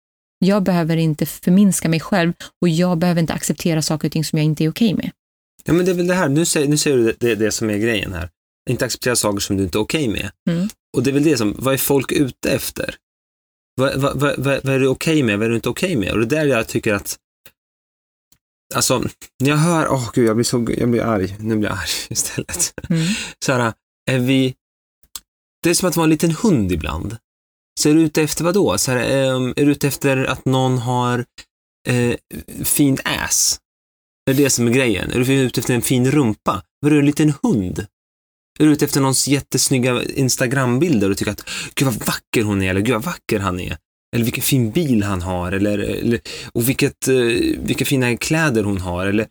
[0.46, 4.38] jag behöver inte förminska mig själv och jag behöver inte acceptera saker och ting som
[4.38, 5.10] jag inte är okej med.
[5.64, 7.52] Ja, men det är väl det här, nu säger, nu säger du det, det, det
[7.52, 8.28] som är grejen här.
[8.70, 10.30] Inte acceptera saker som du inte är okej med.
[10.50, 10.68] Mm.
[10.96, 12.94] Och det är väl det som, vad är folk ute efter?
[13.74, 16.12] Vad, vad, vad, vad, är du okej med, vad är du inte okej med?
[16.12, 17.16] Och det är där jag tycker att,
[18.74, 18.98] alltså,
[19.40, 22.06] när jag hör, åh gud, jag blir så, jag blir arg, nu blir jag arg
[22.10, 22.74] istället.
[22.88, 23.06] Mm.
[23.44, 23.72] Så här,
[24.10, 24.54] är vi,
[25.62, 27.16] det är som att vara en liten hund ibland.
[27.80, 28.78] Så är du ute efter vad då?
[28.78, 31.24] Så här, ehm, är du ute efter att någon har
[31.88, 32.14] eh,
[32.64, 33.58] fint ass?
[34.30, 35.10] Är det det som är grejen?
[35.10, 36.62] Är du ute efter en fin rumpa?
[36.80, 37.86] Var du en liten hund?
[38.60, 42.70] Är du ute efter någons jättesnygga Instagram-bilder och tycker att gud vad vacker hon är
[42.70, 43.76] eller gud vad vacker han är?
[44.14, 46.20] Eller vilken fin bil han har eller, eller
[46.52, 47.14] och vilket, eh,
[47.58, 49.26] vilka fina kläder hon har eller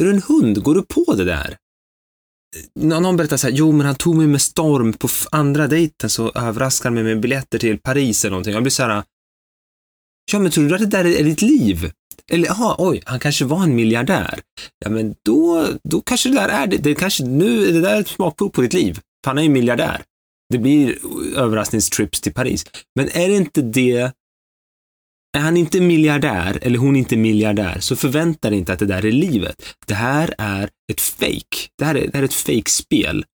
[0.00, 0.62] är du en hund?
[0.62, 1.56] Går du på det där?
[2.56, 6.10] Eh, någon berättar så här, jo men han tog mig med storm på andra dejten
[6.10, 8.54] så överraskade han mig med biljetter till Paris eller någonting.
[8.54, 9.02] Jag blir så här,
[10.32, 11.92] ja men tror du att det där är ditt liv?
[12.30, 14.40] Eller jaha, oj, han kanske var en miljardär.
[14.84, 16.76] Ja men då, då kanske det där är det.
[16.76, 18.94] det kanske, nu är det där ett smakprov på ditt liv.
[18.94, 20.02] För han är ju miljardär.
[20.52, 20.98] Det blir
[21.36, 22.64] överraskningstrips till Paris.
[22.96, 24.12] Men är det inte det,
[25.36, 29.06] är han inte miljardär eller hon inte miljardär så förvänta dig inte att det där
[29.06, 29.62] är livet.
[29.86, 31.68] Det här är ett fake.
[31.78, 33.24] Det här är, det här är ett fake-spel.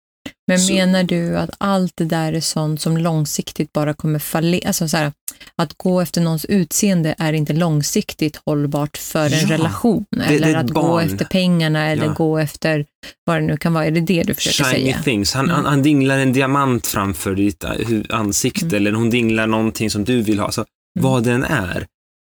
[0.46, 4.68] Men Så- menar du att allt det där är sånt som långsiktigt bara kommer fallera?
[4.68, 5.12] Alltså så här,
[5.56, 10.04] att gå efter någons utseende är inte långsiktigt hållbart för en Ja, relation.
[10.10, 11.04] det eller är att ett gå barn.
[11.06, 12.12] efter pengarna eller Ja.
[12.12, 12.86] gå efter
[13.26, 13.86] vad det nu kan vara.
[13.86, 15.02] Är det det du försöker Shiny säga?
[15.02, 15.34] things.
[15.34, 15.56] Han, Mm.
[15.56, 17.70] han, han dinglar en diamant framför ditt eh,
[18.10, 18.76] ansikte Mm.
[18.76, 20.50] eller hon dinglar någonting som du vill ha.
[20.52, 20.64] Så
[21.02, 21.86] vad den är.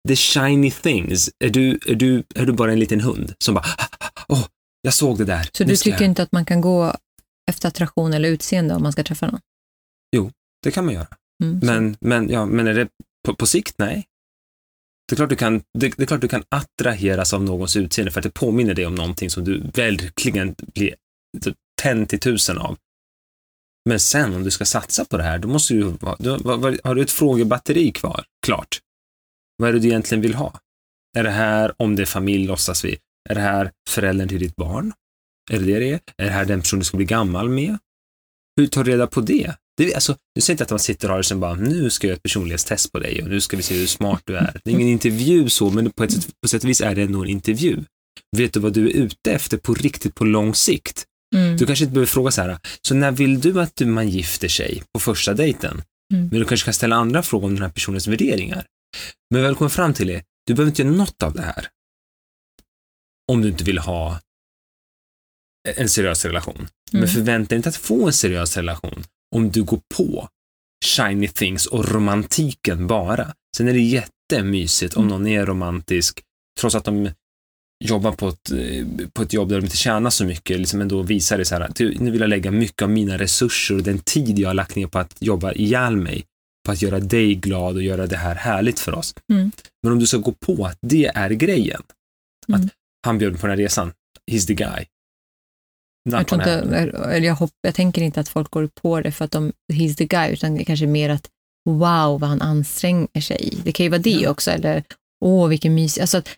[0.07, 1.29] The shiny things.
[1.39, 3.65] Är du, är, du, är du bara en liten hund som bara,
[4.27, 4.45] åh,
[4.81, 5.49] jag såg det där.
[5.53, 6.01] Så Nu du tycker jag.
[6.09, 6.95] inte att man kan gå
[7.51, 9.39] efter attraktion eller utseende om man ska träffa någon?
[10.63, 11.07] Det kan man göra.
[11.43, 11.59] Mm.
[11.63, 12.87] Men, men, ja, men är det
[13.25, 13.75] på, på sikt?
[13.77, 14.07] Nej.
[15.07, 18.11] Det är, klart du kan, det, det är klart du kan attraheras av någons utseende
[18.11, 20.95] för att det påminner dig om någonting som du verkligen blir
[21.81, 22.77] tänd till tusen av.
[23.89, 26.79] Men sen om du ska satsa på det här, då måste du, då, vad- vad-
[26.83, 28.79] har du ett frågebatteri kvar, klart.
[29.57, 30.59] Vad är det du egentligen vill ha?
[31.17, 32.97] Är det här, om det är familj låtsas vi,
[33.29, 34.93] är det här föräldern till ditt barn?
[35.51, 35.99] Är det det det är?
[36.17, 37.77] Är det här den person du ska bli gammal med?
[38.57, 39.55] Hur tar du reda på det?
[39.77, 41.89] det är, alltså, du säger inte att man sitter och har det som bara, nu
[41.89, 44.37] ska jag göra ett personlighetstest på dig och nu ska vi se hur smart du
[44.37, 44.61] är.
[44.63, 47.01] Det är ingen intervju så, men på ett, sätt, på sätt och vis är det
[47.01, 47.83] ändå en intervju.
[48.37, 51.05] Vet du vad du är ute efter på riktigt på lång sikt?
[51.33, 51.57] Mm.
[51.57, 54.47] Du kanske inte behöver fråga så här, så när vill du att du, man gifter
[54.47, 55.81] sig på första dejten?
[56.13, 56.27] Mm.
[56.27, 58.65] Men du kanske kan ställa andra frågor om den här personens värderingar.
[59.31, 61.67] Men vad jag kommer fram till är, du behöver inte göra något av det här.
[63.31, 64.19] Om du inte vill ha
[65.77, 66.67] en seriös relation.
[66.91, 67.13] Men Mm.
[67.15, 69.03] förvänta dig inte att få en seriös relation
[69.35, 70.27] om du går på
[70.85, 73.33] shiny things och romantiken bara.
[73.57, 75.11] Sen är det jättemysigt om Mm.
[75.13, 76.21] någon är romantisk,
[76.59, 77.09] trots att de
[77.87, 78.51] jobbar på ett,
[79.13, 81.61] på ett jobb där de inte tjänar så mycket, liksom ändå visar det så här,
[81.61, 84.75] att nu vill jag lägga mycket av mina resurser och den tid jag har lagt
[84.75, 86.25] ner på att jobba ihjäl mig,
[86.65, 89.15] på att göra dig glad och göra det här härligt för oss.
[89.33, 89.51] Mm.
[89.83, 91.81] Men om du ska gå på att det är grejen,
[92.47, 92.61] Mm.
[92.61, 92.71] att
[93.05, 93.91] han bjöd mig på den här resan,
[94.31, 94.85] he's the guy.
[96.09, 96.51] Not Jag, tror inte,
[96.97, 99.95] eller jag, hopp, jag tänker inte att folk går på det för att de, he's
[99.95, 101.29] the guy, utan det är kanske mer att
[101.69, 103.53] wow vad han anstränger sig.
[103.63, 104.29] Det kan ju vara det Ja.
[104.29, 104.83] också, eller
[105.25, 105.97] åh vilken mys.
[105.97, 106.29] Alltså, att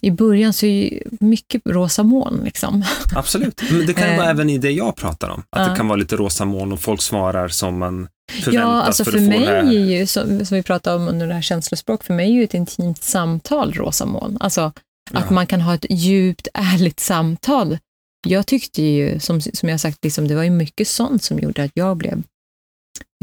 [0.00, 2.40] I början så är ju mycket rosa moln.
[2.44, 2.84] Liksom.
[3.16, 3.62] Absolut.
[3.70, 4.30] Men det kan ju vara Eh.
[4.30, 5.42] även i det jag pratar om.
[5.50, 5.68] Att Ja.
[5.70, 9.12] det kan vara lite rosa moln och folk svarar som man förväntas Ja, alltså för,
[9.12, 12.26] för, mig är ju, som, som vi pratade om under det här känslospråk, för mig
[12.30, 14.36] är ju ett intimt samtal rosa moln.
[14.40, 15.30] Alltså Att Ja.
[15.34, 17.78] man kan ha ett djupt, ärligt samtal.
[18.26, 21.62] Jag tyckte ju, som, som jag sagt, liksom, det var ju mycket sånt som gjorde
[21.64, 22.22] att jag blev,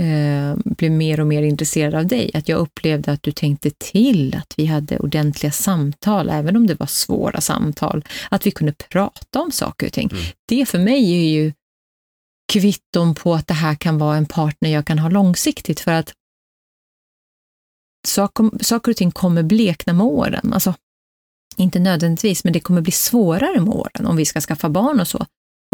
[0.01, 2.31] eh, blev mer och mer intresserad av dig.
[2.33, 6.79] Att jag upplevde att du tänkte till, att vi hade ordentliga samtal, även om det
[6.79, 8.05] var svåra samtal.
[8.31, 10.09] Att vi kunde prata om saker och ting.
[10.11, 10.23] Mm.
[10.47, 11.53] Det för mig är ju
[12.53, 16.13] kvitton på att det här kan vara en partner jag kan ha långsiktigt, för att
[18.07, 20.53] saker, saker och ting kommer blekna med åren.
[20.53, 20.73] Alltså,
[21.57, 25.07] inte nödvändigtvis, men det kommer bli svårare med åren om vi ska skaffa barn och
[25.07, 25.25] så.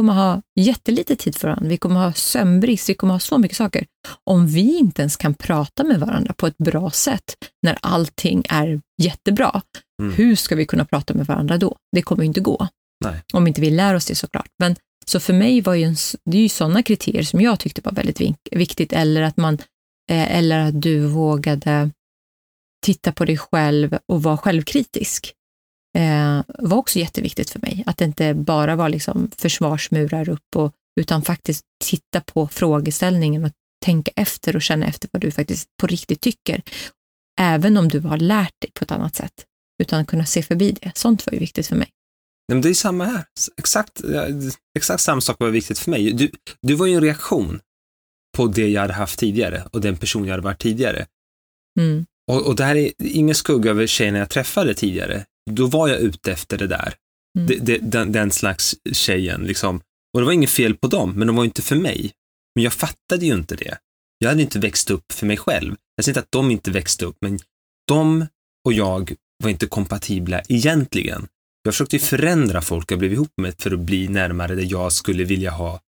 [0.01, 3.37] Vi kommer ha jättelite tid för varandra, vi kommer ha sömnbrist, vi kommer ha så
[3.37, 3.85] mycket saker.
[4.23, 8.81] Om vi inte ens kan prata med varandra på ett bra sätt när allting är
[9.01, 9.61] jättebra,
[10.01, 10.13] Mm.
[10.13, 11.75] hur ska vi kunna prata med varandra då?
[11.95, 12.67] Det kommer ju inte gå.
[13.05, 13.21] Nej.
[13.33, 14.47] Om inte vi lär oss det såklart.
[14.59, 17.81] Men, så för mig var ju en, det är ju sådana kriterier som jag tyckte
[17.81, 19.53] var väldigt viktigt, eller att, man,
[20.11, 21.91] eh, eller att du vågade
[22.85, 25.33] titta på dig själv och vara självkritisk.
[25.97, 27.83] Eh, var också jätteviktigt för mig.
[27.85, 33.51] Att det inte bara var liksom försvarsmurar upp, och, utan faktiskt titta på frågeställningen och
[33.85, 36.61] tänka efter och känna efter vad du faktiskt på riktigt tycker.
[37.39, 39.45] Även om du har lärt dig på ett annat sätt,
[39.81, 40.91] utan kunna se förbi det.
[40.95, 41.89] Sånt var ju viktigt för mig.
[42.47, 43.25] Nej, men det är samma här.
[43.57, 44.01] Exakt,
[44.77, 46.13] exakt samma sak var viktigt för mig.
[46.13, 47.59] Du, du var ju en reaktion
[48.37, 51.05] på det jag hade haft tidigare och den person jag hade varit tidigare.
[51.79, 52.05] Mm.
[52.31, 55.25] Och, och det här är ingen skugga över tjejerna jag träffade tidigare.
[55.49, 56.93] Då var jag ute efter det där.
[57.37, 57.47] Mm.
[57.47, 59.41] Det, det, den, den slags tjejen.
[59.41, 59.81] Liksom.
[60.13, 62.11] Och det var inget fel på dem, men de var inte för mig.
[62.55, 63.77] Men jag fattade ju inte det.
[64.17, 65.75] Jag hade inte växt upp för mig själv.
[65.95, 67.39] Jag säger inte att de inte växte upp, men
[67.87, 68.27] de
[68.65, 71.27] och jag var inte kompatibla egentligen.
[71.63, 75.23] Jag försökte förändra folk jag blev ihop med för att bli närmare det jag skulle
[75.23, 75.81] vilja ha.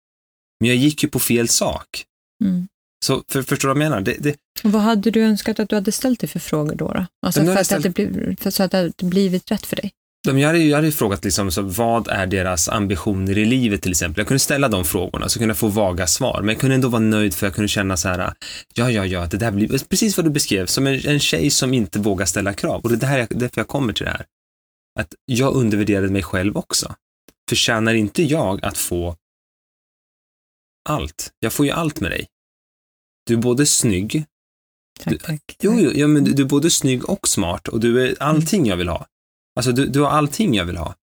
[0.59, 2.05] Men jag gick ju på fel sak.
[2.43, 2.67] Mm.
[3.03, 4.01] Så för, förstår du vad jag menar?
[4.01, 6.87] Det, det, Vad hade du önskat att du hade ställt dig för frågor då?
[6.87, 7.05] då?
[7.25, 9.91] Alltså för att, det blivit, för så att det hade blivit rätt för dig?
[10.27, 13.91] Jag hade, ju- jag hade frågat liksom, så vad är deras ambitioner i livet till
[13.91, 14.19] exempel.
[14.19, 16.87] Jag kunde ställa de frågorna så kunde jag få vaga svar, men jag kunde ändå
[16.87, 18.33] vara nöjd för jag kunde känna så här,
[18.73, 21.73] ja, ja, ja, det där blir precis vad du beskrev, som en, en tjej som
[21.73, 22.81] inte vågar ställa krav.
[22.81, 24.25] Och det är det här jag, därför jag kommer till det här.
[24.99, 26.95] Att jag undervärderade mig själv också.
[27.49, 29.15] Förtjänar inte jag att få
[30.89, 31.31] allt?
[31.39, 32.25] Jag får ju allt med dig.
[33.25, 34.25] Du är både snygg,
[34.99, 35.41] Tack, Du- tack.
[35.61, 38.65] Jo, jo, ja, men du, du är både snygg och smart och du är allting
[38.65, 39.07] jag vill ha.
[39.55, 40.95] Alltså, du, du har allting jag vill ha.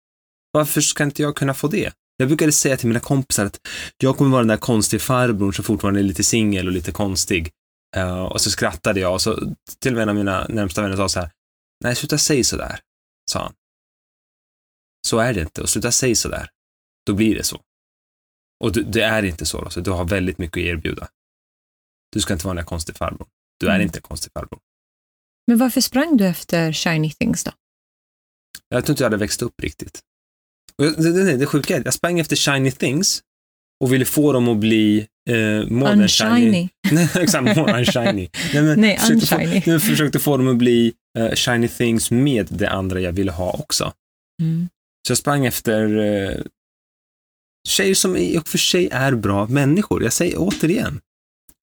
[0.53, 1.93] Varför ska inte jag kunna få det?
[2.17, 3.61] Jag brukade säga till mina kompisar att
[3.99, 7.51] jag kommer vara den där konstiga farbrorn som fortfarande är lite singel och lite konstig.
[7.97, 10.97] Eh, och så skrattade jag och så till och med en av mina närmsta vänner
[10.97, 11.31] sa så här,
[11.85, 12.81] nej, sluta säga så där,
[13.31, 13.53] sa han.
[15.07, 16.49] Så är det inte och sluta säga så där.
[17.07, 17.61] Då blir det så.
[18.65, 21.09] Och du, det är inte så, då, så du har väldigt mycket att erbjuda.
[22.13, 23.29] Du ska inte vara den där konstiga farbrorn.
[23.61, 23.83] Du är Mm.
[23.83, 24.61] inte en konstig farbror.
[25.47, 27.53] Men varför sprang du efter shiny things då?
[28.69, 30.01] Jag tror inte jag hade växt upp riktigt.
[30.79, 33.23] Och det, det, det, sjuka är att jag sprang efter shiny things
[33.85, 35.93] och ville få dem att bli eh, more.
[35.93, 36.69] Unshiny.
[36.93, 38.29] Nej, exakt, more unshiny.
[38.55, 39.63] Nej, men Nej, försökte få, unshiny.
[39.67, 43.53] jag försökte få dem att bli eh, shiny things med det andra jag ville ha
[43.53, 43.93] också.
[44.43, 44.69] Mm.
[45.07, 46.43] Så jag sprang efter eh,
[47.69, 50.03] tjejer som i och för sig är bra människor.
[50.03, 51.01] Jag säger återigen,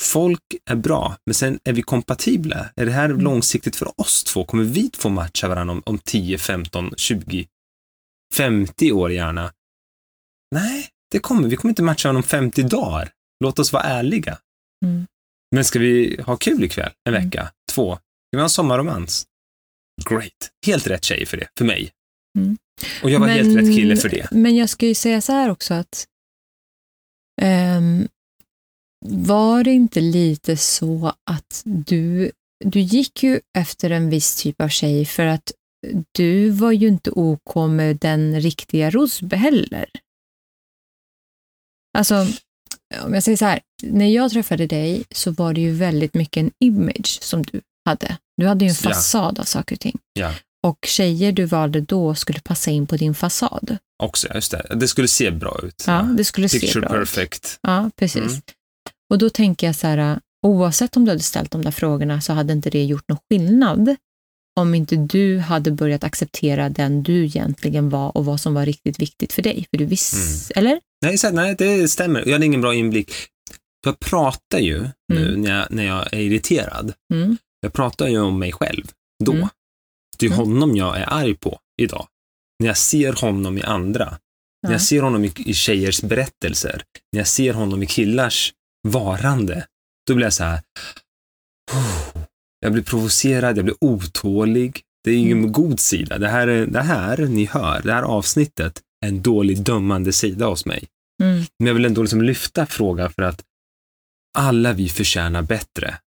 [0.04, 2.70] folk är bra, men sen är vi kompatibla.
[2.76, 3.22] Är det här Mm.
[3.22, 4.46] långsiktigt för oss två?
[4.46, 7.48] Kommer vi få matcha varandra om, om 10, 15, 20,
[8.34, 9.54] 50 år gärna?
[10.56, 13.12] Nej, det kommer vi kommer inte matcha varandra om 50 dagar.
[13.44, 14.38] Låt oss vara ärliga.
[14.86, 15.08] Mm.
[15.56, 17.26] Men ska vi ha kul ikväll, en Mm.
[17.26, 17.96] vecka, två?
[17.96, 19.26] Ska vi ha en sommarromans?
[20.10, 20.52] Great.
[20.66, 21.92] Helt rätt tjej för det, för mig.
[22.40, 22.58] Mm.
[23.04, 24.28] Och jag var helt rätt kille för det.
[24.32, 26.08] Men jag ska ju säga så här också att
[27.42, 28.08] ehm,
[29.10, 32.32] var det inte lite så att du,
[32.66, 35.52] du gick ju efter en viss typ av tjej för att
[36.12, 39.86] du var ju inte OK med den riktiga Rosbe heller.
[41.98, 42.28] Alltså,
[43.06, 46.38] om jag säger så här, när jag träffade dig så var det ju väldigt mycket
[46.42, 48.18] en image som du hade.
[48.38, 48.90] Du hade ju en Ja.
[48.90, 49.98] fasad av saker och ting.
[50.14, 50.34] Ja.
[50.68, 53.78] Och tjejer du valde då skulle passa in på din fasad.
[54.04, 54.76] Också, just det.
[54.76, 55.84] Det skulle se bra ut.
[55.88, 56.96] Ja, det skulle se Picture bra ut.
[57.00, 57.60] perfect.
[57.62, 58.22] Ja, precis.
[58.24, 58.42] Mm.
[59.10, 62.34] Och då tänker jag så här, oavsett om du hade ställt de där frågorna så
[62.34, 63.96] hade inte det gjort någon skillnad
[64.60, 69.00] om inte du hade börjat acceptera den du egentligen var och vad som var riktigt
[69.00, 69.66] viktigt för dig.
[69.72, 70.80] För du visste, eller?
[71.02, 72.24] Nej, så, nej, det stämmer.
[72.26, 73.12] Jag hade ingen bra inblick.
[73.86, 75.42] Jag pratar ju nu Mm.
[75.42, 76.94] när, jag, när jag är irriterad.
[77.14, 77.38] Mm.
[77.62, 78.84] Jag pratar ju om mig själv
[79.26, 79.32] då.
[79.34, 79.48] Mm.
[80.20, 80.40] Det är Mm.
[80.40, 82.08] honom jag är arg på idag.
[82.60, 84.06] När jag ser honom i andra.
[84.64, 84.72] När Ja.
[84.72, 86.84] jag ser honom i, i tjejers berättelser.
[87.12, 88.54] När jag ser honom i killars
[88.90, 89.66] varande.
[90.08, 90.62] Då blir jag så här.
[92.60, 94.82] Jag blir provocerad, jag blir otålig.
[95.04, 95.52] Det är ingen Mm.
[95.52, 96.18] god sida.
[96.18, 100.46] Det här, är, det här ni hör, det här avsnittet, är en dålig dömande sida
[100.46, 100.88] hos mig.
[101.24, 101.44] Mm.
[101.60, 103.44] Men jag vill ändå liksom lyfta frågan för att
[104.38, 106.00] alla vi förtjänar bättre.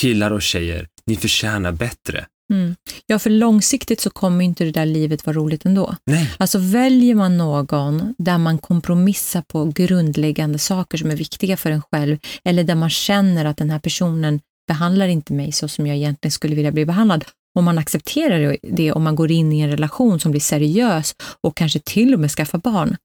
[0.00, 2.26] Killar och tjejer, ni förtjänar bättre.
[2.50, 2.76] Mm.
[3.06, 5.96] Ja, för långsiktigt så kommer inte det där livet vara roligt ändå.
[6.06, 11.70] Nej, Alltså väljer man någon där man kompromissar på grundläggande saker som är viktiga för
[11.70, 15.86] en själv, eller där man känner att den här personen behandlar inte mig så som
[15.86, 17.24] jag egentligen skulle vilja bli behandlad,
[17.58, 21.56] om man accepterar det om man går in i en relation som blir seriös och
[21.56, 22.96] kanske till och med skaffar barn,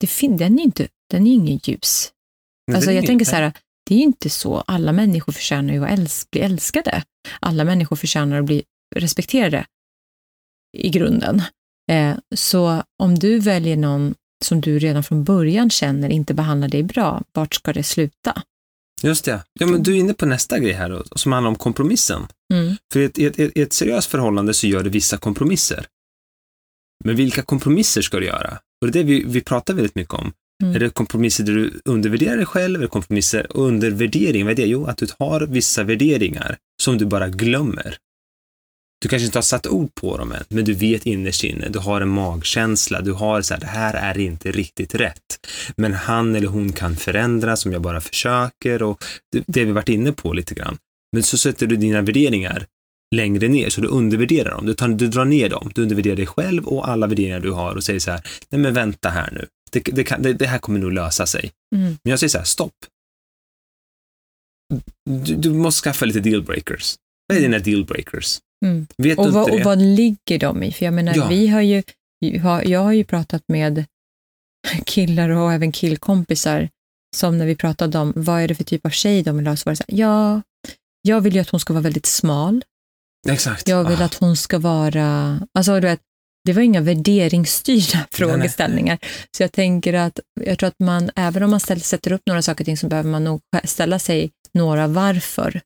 [0.00, 2.10] det fin- den är inte, den är ingen ljus.
[2.74, 3.52] Alltså jag tänker så här,
[3.90, 4.60] det är ju inte så.
[4.66, 7.02] Alla människor förtjänar ju att äls- bli älskade.
[7.40, 8.62] Alla människor förtjänar att bli
[8.96, 9.66] respekterade
[10.78, 11.42] i grunden.
[11.90, 14.14] Eh, så om du väljer någon
[14.44, 18.42] som du redan från början känner inte behandlar dig bra, vart ska det sluta?
[19.02, 19.44] Just det.
[19.52, 22.26] Ja, men du är inne på nästa grej här då, som handlar om kompromissen.
[22.52, 22.76] Mm.
[22.92, 25.86] För i ett, ett, i ett seriöst förhållande så gör du vissa kompromisser.
[27.04, 28.58] Men vilka kompromisser ska du göra?
[28.80, 30.32] Och det är det vi, vi pratar väldigt mycket om.
[30.62, 30.74] Mm.
[30.74, 32.80] Är det kompromisser där du undervärderar dig själv?
[32.80, 34.44] Är det kompromisser undervärdering?
[34.44, 34.66] Vad är det?
[34.68, 37.96] Jo, att du har vissa värderingar som du bara glömmer.
[39.02, 41.78] Du kanske inte har satt ord på dem än, men du vet innerst inne, du
[41.78, 45.46] har en magkänsla, du har så här, det här är inte riktigt rätt.
[45.76, 49.88] Men han eller hon kan förändras om jag bara försöker och det, det vi varit
[49.88, 50.78] inne på lite grann.
[51.12, 52.66] Men så sätter du dina värderingar
[53.14, 54.66] längre ner, så du undervärderar dem.
[54.66, 55.70] Du, tar, du drar ner dem.
[55.74, 58.74] Du undervärderar dig själv och alla värderingar du har och säger så här, nej men
[58.74, 59.46] vänta här nu.
[59.70, 61.52] Det, det, kan, det, det här kommer nog lösa sig.
[61.76, 61.86] Mm.
[62.02, 62.74] Men jag säger så här, stopp.
[65.10, 66.96] Du, du måste skaffa lite dealbreakers.
[67.28, 68.38] Vad är dina dealbreakers?
[68.66, 68.86] Mm.
[69.16, 70.72] Och, vad, och vad ligger de i?
[70.72, 71.28] För jag menar, Ja.
[71.28, 71.82] vi har ju,
[72.64, 73.84] jag har ju pratat med
[74.86, 76.68] killar och även killkompisar
[77.16, 79.56] som när vi pratade om vad är det för typ av tjej de vill ha,
[79.56, 80.42] så var det så här, ja,
[81.02, 82.64] jag vill ju att hon ska vara väldigt smal.
[83.28, 83.68] Exakt.
[83.68, 86.00] Jag vill Ah, att hon ska vara, alltså du vet,
[86.44, 88.98] det var inga värderingsstyrda frågeställningar.
[89.36, 92.42] Så jag tänker att, jag tror att man, även om man ställer, sätter upp några
[92.42, 95.60] saker och ting så behöver man nog ställa sig några varför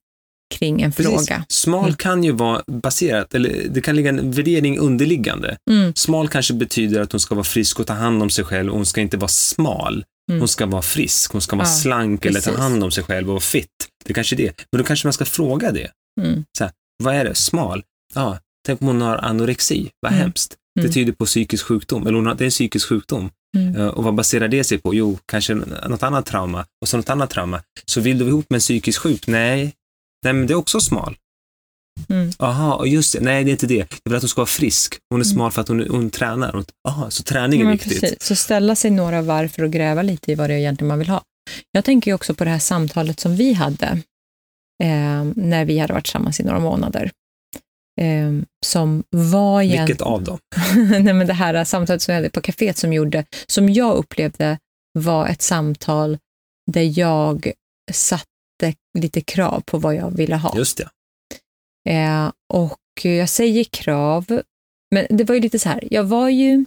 [0.55, 1.13] kring en Precis.
[1.13, 1.45] fråga.
[1.49, 1.97] Smal Mm.
[1.97, 5.57] kan ju vara baserat, eller det kan ligga en värdering underliggande.
[5.71, 8.71] Mm, Smal kanske betyder att hon ska vara frisk och ta hand om sig själv
[8.71, 10.05] och hon ska inte vara smal.
[10.31, 10.41] Mm.
[10.41, 12.61] Hon ska vara frisk, hon ska vara Ja, slank eller ta precis.
[12.61, 13.69] hand om sig själv och vara fit.
[14.05, 14.53] Det kanske är det.
[14.73, 15.91] Men då kanske man ska fråga det.
[16.21, 16.45] mm,
[17.03, 17.35] Vad är det?
[17.35, 17.83] Smal?
[18.15, 19.91] Ja, tänk om hon har anorexi.
[20.01, 20.23] Vad Mm.
[20.23, 20.55] hemskt.
[20.75, 20.93] Det Mm.
[20.93, 22.07] tyder på psykisk sjukdom.
[22.07, 23.31] Eller hon är en psykisk sjukdom.
[23.57, 23.77] mm.
[23.77, 24.95] Eh, Och vad baserar det sig på?
[24.95, 26.67] Jo, kanske något annat trauma.
[26.83, 27.63] Och så något annat trauma.
[27.85, 29.27] Så vill du ihop med en psykisk sjuk?
[29.27, 29.75] Nej.
[30.25, 31.17] Nej, men det är också smal.
[32.09, 32.31] Mm.
[32.39, 33.21] Aha, och just det.
[33.21, 33.81] Nej, det är inte det.
[33.81, 34.95] Är för att hon ska vara frisk.
[35.11, 36.57] Hon är smal för att hon, hon tränar.
[36.57, 38.01] Och- Aha, så träning är Ja, viktigt.
[38.01, 38.23] precis.
[38.23, 41.09] Så ställa sig några varför och gräva lite i vad det är egentligen man vill
[41.09, 41.23] ha.
[41.73, 43.87] Jag tänker ju också på det här samtalet som vi hade
[44.83, 47.11] eh, när vi hade varit tillsammans i några månader.
[48.01, 48.33] Eh,
[48.67, 49.63] som var.
[49.63, 50.39] Vilket av dem?
[50.77, 54.59] Nej, men det här samtalet som jag hade på kaféet som gjorde, som jag upplevde
[54.99, 56.19] var ett samtal
[56.73, 57.53] där jag
[57.93, 60.57] satte lite krav på vad jag ville ha.
[60.57, 60.89] Just det.
[61.91, 64.43] Eh, och jag säger krav,
[64.91, 66.65] men det var ju lite så här, jag var ju,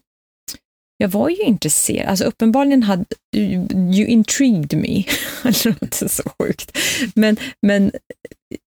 [0.97, 5.03] jag var ju intresserad, alltså uppenbarligen hade, you intrigued me,
[5.43, 6.77] det låter så sjukt,
[7.15, 7.91] men, men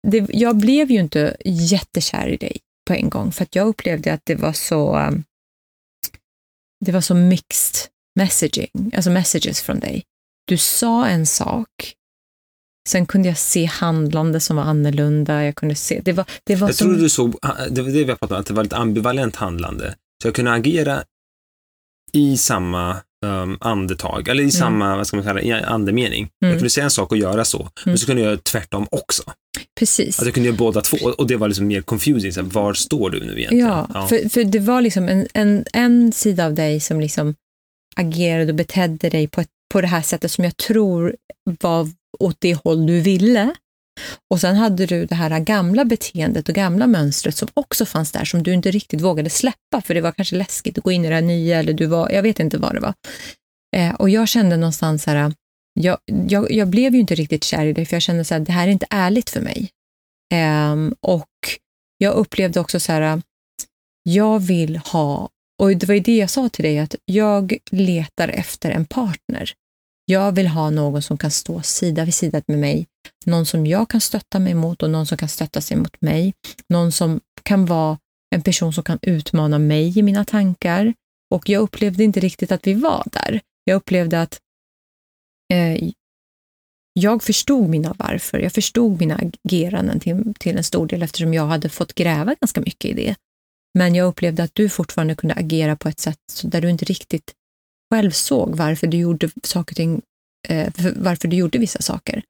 [0.08, 2.58] det, jag blev ju inte jättekär i dig
[2.88, 5.24] på en gång, för att jag upplevde att det var så, um,
[6.84, 10.04] det var så mixed messaging, alltså messages från dig.
[10.46, 11.94] Du sa en sak,
[12.88, 15.44] Sen kunde jag se handlande som var annorlunda.
[15.44, 17.36] Jag kunde se, det var, det var Jag som, tror du såg,
[17.70, 19.94] det var det vi har pratat om, att det var lite ambivalent handlande.
[20.22, 21.04] Så jag kunde agera
[22.12, 22.96] i samma
[23.26, 26.28] um, andetag, eller i samma, vad ska man kalla det, andemening.
[26.38, 26.58] Jag Mm.
[26.58, 27.70] kunde säga en sak och göra så, Mm.
[27.84, 29.22] men så kunde jag göra tvärtom också.
[29.78, 30.18] Precis.
[30.18, 32.32] Att jag kunde göra båda två, och det var liksom mer confusing.
[32.32, 33.66] Så här, var står du nu egentligen?
[33.68, 37.34] Ja, För, för det var liksom en, en, en sida av dig som liksom
[37.96, 41.16] agerade och betedde dig på, ett, på det här sättet som jag tror
[41.60, 41.88] var
[42.18, 43.54] åt det håll du ville.
[44.30, 48.24] Och sen hade du det här gamla beteendet och gamla mönstret som också fanns där
[48.24, 51.08] som du inte riktigt vågade släppa för det var kanske läskigt att gå in i
[51.08, 52.94] det här nya eller du var, jag vet inte vad det var.
[53.76, 55.32] Eh, och jag kände någonstans så här,
[55.80, 55.98] jag,
[56.28, 58.52] jag, jag blev ju inte riktigt kär i dig för jag kände så här, det
[58.52, 59.70] här är inte ärligt för mig.
[60.34, 61.28] Eh, och
[61.98, 63.22] jag upplevde också så här,
[64.02, 65.28] jag vill ha,
[65.62, 69.52] och det var ju det jag sa till dig, att jag letar efter en partner.
[70.10, 72.86] Jag vill ha någon som kan stå sida vid sida med mig,
[73.26, 76.34] någon som jag kan stötta mig mot och någon som kan stötta sig mot mig.
[76.68, 77.98] Någon som kan vara
[78.34, 80.94] en person som kan utmana mig i mina tankar.
[81.34, 83.40] Och jag upplevde inte riktigt att vi var där.
[83.64, 84.40] Jag upplevde att
[85.52, 85.90] eh,
[86.92, 88.38] jag förstod mina varför.
[88.38, 92.60] Jag förstod mina ageranden till, till en stor del eftersom jag hade fått gräva ganska
[92.60, 93.14] mycket i det.
[93.78, 97.34] Men jag upplevde att du fortfarande kunde agera på ett sätt där du inte riktigt
[97.90, 100.02] själv såg varför du gjorde saker och ting,
[100.48, 102.22] eh, varför du gjorde vissa saker.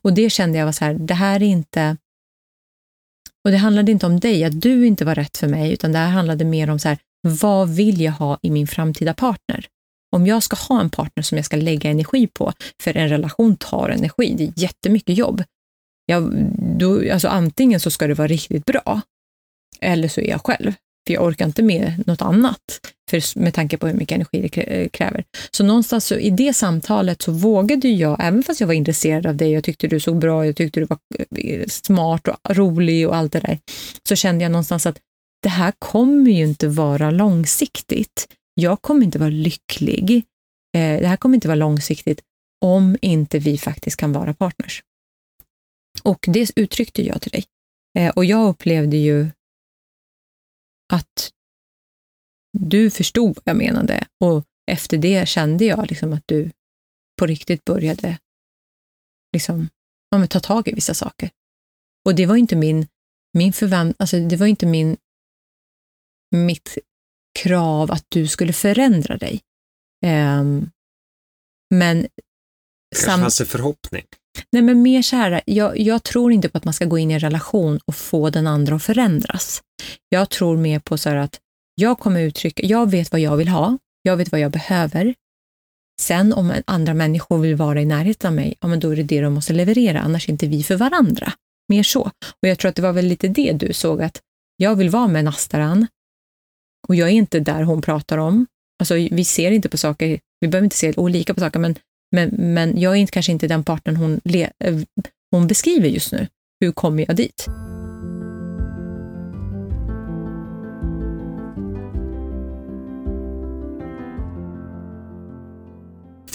[0.00, 1.96] Och det kände jag var så här, det här är inte...
[3.44, 5.98] Och det handlade inte om dig, att du inte var rätt för mig, utan det
[5.98, 6.98] här handlade mer om så här,
[7.28, 9.66] vad vill jag ha i min framtida partner?
[10.16, 12.52] Om jag ska ha en partner som jag ska lägga energi på,
[12.82, 15.42] för en relation tar energi, det är jättemycket jobb.
[16.06, 16.32] Jag,
[16.78, 19.00] då, alltså antingen så ska det vara riktigt bra,
[19.80, 20.72] eller så är jag själv.
[21.06, 22.60] För jag orkar inte med något annat,
[23.10, 25.24] för, med tanke på hur mycket energi det eh, kräver.
[25.50, 29.36] Så någonstans så, i det samtalet så vågade jag, även fast jag var intresserad av
[29.36, 30.98] dig, jag tyckte du såg bra, jag tyckte du var
[31.36, 33.58] eh, smart och rolig och allt det där,
[34.08, 34.98] så kände jag någonstans att
[35.42, 38.28] det här kommer ju inte vara långsiktigt.
[38.54, 40.12] Jag kommer inte vara lycklig.
[40.76, 42.20] Eh, det här kommer inte vara långsiktigt
[42.64, 44.82] om inte vi faktiskt kan vara partners.
[46.02, 47.44] Och det uttryckte jag till dig.
[48.14, 49.30] Och jag upplevde ju
[50.92, 51.32] att
[52.58, 56.50] du förstod vad jag menade och efter det kände jag liksom att du
[57.18, 58.18] på riktigt började
[59.32, 59.68] liksom,
[60.10, 61.30] ja, men ta tag i vissa saker.
[62.04, 62.88] Och det var inte min,
[63.38, 64.96] min förvänt, alltså det var inte min,
[66.36, 66.78] mitt
[67.38, 69.40] krav att du skulle förändra dig.
[70.06, 70.70] Ehm,
[71.74, 71.96] men
[72.94, 74.06] Kanske sam- fanns en förhoppning.
[74.52, 77.10] Nej, men mer så här, jag, jag tror inte på att man ska gå in
[77.10, 79.62] i en relation och få den andra att förändras.
[80.08, 81.38] Jag tror mer på så här att
[81.74, 85.14] jag kommer uttrycka, jag vet vad jag vill ha, jag vet vad jag behöver.
[86.00, 89.02] Sen om andra människor vill vara i närheten av mig, ja men då är det
[89.02, 91.32] det de måste leverera, annars är inte vi för varandra.
[91.68, 92.02] Mer så.
[92.42, 94.20] Och jag tror att det var väl lite det du såg, att
[94.56, 95.86] jag vill vara med Nastaran
[96.88, 98.46] och jag är inte där hon pratar om.
[98.78, 101.76] Alltså vi ser inte på saker, vi behöver inte se olika på saker, men
[102.12, 104.78] men, men jag är inte, kanske inte den partnern hon, le, eh,
[105.30, 106.26] hon beskriver just nu.
[106.60, 107.46] Hur kommer jag dit?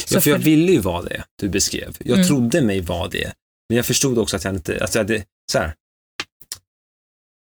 [0.09, 1.97] Ja, för jag ville ju vara det du beskrev.
[1.99, 2.27] Jag Mm.
[2.27, 3.33] trodde mig vara det.
[3.69, 5.73] Men jag förstod också att jag inte, alltså jag hade, så här.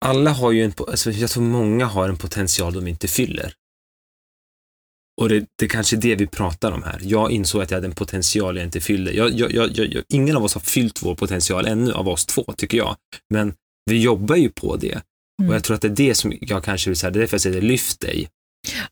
[0.04, 3.52] Alla har ju en, alltså jag tror många har en potential de inte fyller.
[5.20, 6.98] Och det, det kanske är det vi pratar om här.
[7.02, 9.12] Jag insåg att jag hade en potential jag inte fyllde.
[9.12, 12.44] Jag, jag, jag, jag, ingen av oss har fyllt vår potential ännu, av oss två,
[12.56, 12.96] tycker jag.
[13.30, 13.54] Men
[13.90, 15.00] vi jobbar ju på det.
[15.40, 15.48] Mm.
[15.48, 17.34] Och jag tror att det är det som jag kanske vill säga, det är därför
[17.34, 18.28] jag säger lyft dig.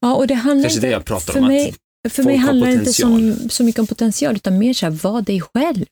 [0.00, 1.46] Ja, och det handlar Kanske inte, det jag pratar för om.
[1.46, 1.74] mig,
[2.06, 3.36] att, för mig handlar det inte potential.
[3.36, 5.86] som, så mycket om potential, utan mer så här, var dig själv.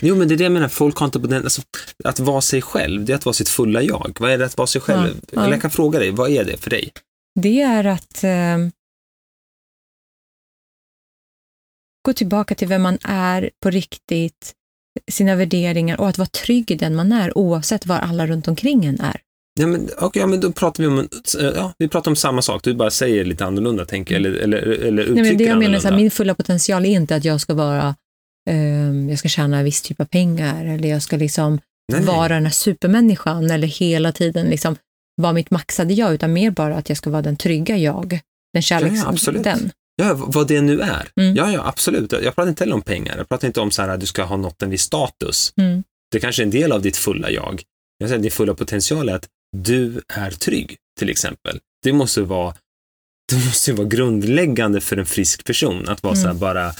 [0.00, 0.68] Jo, men det är det jag menar.
[0.68, 1.62] Folk har inte den, alltså,
[2.04, 4.16] att vara sig själv, det är att vara sitt fulla jag.
[4.20, 5.14] Vad är det att vara sig själv?
[5.14, 5.42] Ja, ja.
[5.42, 6.92] Eller jag kan fråga dig, vad är det för dig?
[7.40, 8.58] Det är att eh,
[12.08, 14.52] gå tillbaka till vem man är på riktigt,
[15.10, 18.84] sina värderingar och att vara trygg i den man är, oavsett var alla runt omkring
[18.84, 19.20] en är.
[19.60, 21.08] Ja, men, okay, ja, men då pratar vi om, en-
[21.54, 25.02] ja, vi pratar om samma sak, du bara säger lite annorlunda, tänker eller, eller, eller
[25.02, 25.96] uttrycker Nej, men det jag menar, så här, annorlunda.
[25.96, 27.94] min fulla potential är inte att jag ska vara,
[28.50, 31.52] ehm, jag ska tjäna en viss typ av pengar eller jag ska liksom
[31.92, 32.02] Nej, nej.
[32.14, 34.76] vara den här supermänniskan eller hela tiden liksom
[35.22, 38.20] vara mitt maxade jag, utan mer bara att jag ska vara den trygga jag,
[38.52, 38.96] den kärleks...
[38.96, 39.44] Ja, absolut.
[39.44, 39.70] den.
[40.02, 41.08] Ja, vad det nu är.
[41.20, 41.36] Mm.
[41.36, 42.12] Ja, ja, absolut.
[42.12, 43.16] Jag pratar inte heller om pengar.
[43.16, 45.52] Jag pratar inte om så här att du ska ha nått en viss status.
[45.56, 45.82] Mm.
[46.10, 47.62] Det kanske är en del av ditt fulla jag.
[47.98, 51.58] Jag säger din fulla potential är att du är trygg, till exempel.
[51.82, 52.54] Det måste vara,
[53.32, 56.38] det måste vara grundläggande för en frisk person att vara så här Mm.
[56.40, 56.72] bara,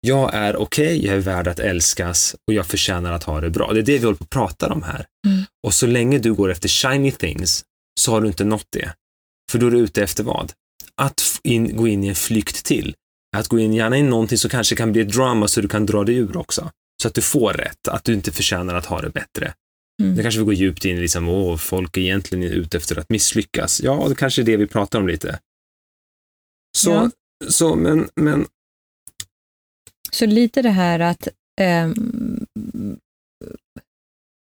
[0.00, 3.72] jag är okej, jag är värd att älskas och jag förtjänar att ha det bra.
[3.72, 5.06] Det är det vi håller på att prata om här.
[5.26, 5.44] Mm.
[5.66, 7.64] Och så länge du går efter shiny things
[8.00, 8.92] så har du inte nått det.
[9.52, 10.52] För då är du ute efter vad?
[10.94, 12.94] Att in, gå in i en flykt till.
[13.36, 15.86] Att gå in gärna i någonting som kanske kan bli ett drama så du kan
[15.86, 16.70] dra dig ur också.
[17.02, 19.54] Så att du får rätt, att du inte förtjänar att ha det bättre.
[20.02, 20.16] Mm.
[20.16, 23.10] Det kanske vi går djupt in i, liksom, åh, folk är egentligen ute efter att
[23.10, 23.80] misslyckas.
[23.82, 25.38] Ja, det kanske är det vi pratar om lite.
[26.78, 27.10] Så, Ja.
[27.48, 28.46] så men, men
[30.10, 31.28] Så lite det här att
[31.60, 32.46] ehm,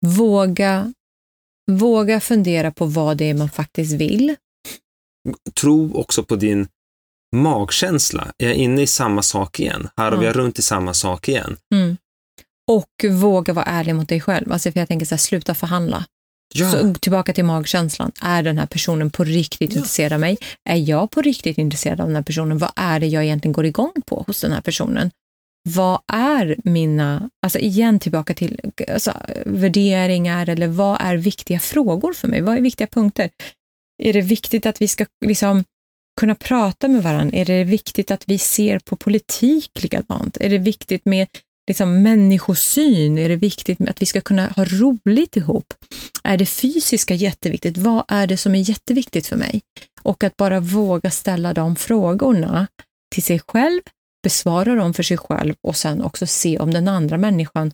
[0.06, 0.92] våga,
[1.70, 4.36] våga fundera på vad det är man faktiskt vill.
[5.60, 6.68] Tro också på din
[7.36, 8.32] magkänsla.
[8.38, 9.88] Är jag inne i samma sak igen?
[9.96, 10.24] Harvar Ja.
[10.28, 11.56] jag runt i samma sak igen?
[12.70, 14.52] Och våga vara ärlig mot dig själv.
[14.52, 16.04] Alltså för jag tänker så här, sluta förhandla.
[16.54, 18.12] Ja, Så tillbaka till magkänslan.
[18.22, 19.76] Är den här personen på riktigt Ja.
[19.78, 20.38] intresserad av mig?
[20.68, 22.58] Är jag på riktigt intresserad av den här personen?
[22.58, 25.10] Vad är det jag egentligen går igång på hos den här personen?
[25.68, 29.12] Vad är mina, alltså igen tillbaka till alltså,
[29.46, 32.40] värderingar eller vad är viktiga frågor för mig?
[32.40, 33.30] Vad är viktiga punkter?
[34.02, 35.64] Är det viktigt att vi ska liksom
[36.20, 37.38] kunna prata med varandra?
[37.38, 40.36] Är det viktigt att vi ser på politik likadant?
[40.40, 41.28] Är det viktigt med
[41.68, 43.18] liksom, människosyn?
[43.18, 45.74] Är det viktigt att vi ska kunna ha roligt ihop?
[46.24, 47.78] Är det fysiska jätteviktigt?
[47.78, 49.62] Vad är det som är jätteviktigt för mig?
[50.02, 52.66] Och att bara våga ställa de frågorna
[53.14, 53.80] till sig själv,
[54.22, 57.72] besvara dem för sig själv och sen också se om den andra människan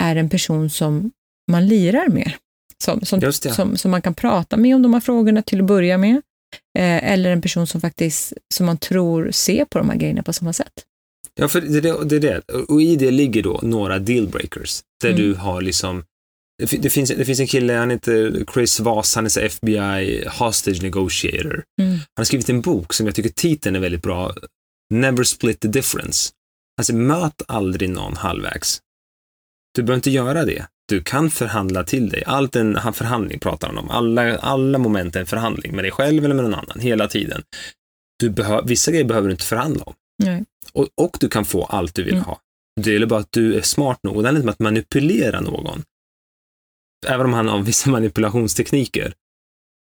[0.00, 1.10] är en person som
[1.50, 2.32] man lirar med.
[2.78, 5.98] Som, som, som, som man kan prata med om de här frågorna till att börja
[5.98, 6.16] med.
[6.78, 10.32] Eh, eller en person som faktiskt, som man tror ser på de här grejerna på
[10.32, 10.72] samma sätt.
[11.34, 12.40] Ja, för det, det, det är det.
[12.68, 14.82] Och i det ligger då några dealbreakers.
[15.02, 15.22] Där mm.
[15.22, 16.04] du har liksom
[16.58, 21.64] det finns, det finns en kille, han heter Chris Voss, han är FBI hostage negotiator.
[21.80, 21.90] Mm.
[21.90, 24.34] Han har skrivit en bok som jag tycker titeln är väldigt bra,
[24.90, 26.32] Never split the difference.
[26.78, 28.80] Alltså möt aldrig någon halvvägs.
[29.74, 30.66] Du behöver inte göra det.
[30.88, 32.22] Du kan förhandla till dig.
[32.26, 33.90] Allt en förhandling pratar han om.
[33.90, 37.42] Alla, alla moment är en förhandling med dig själv eller med någon annan, hela tiden.
[38.18, 39.94] Du behö, vissa grejer behöver du inte förhandla om.
[40.24, 40.44] Nej.
[40.72, 42.24] Och, och du kan få allt du vill mm.
[42.24, 42.40] ha.
[42.80, 44.16] Det gäller bara att du är smart nog.
[44.16, 45.82] Och det handlar inte om att manipulera någon.
[47.06, 49.14] Även om han har vissa manipulationstekniker.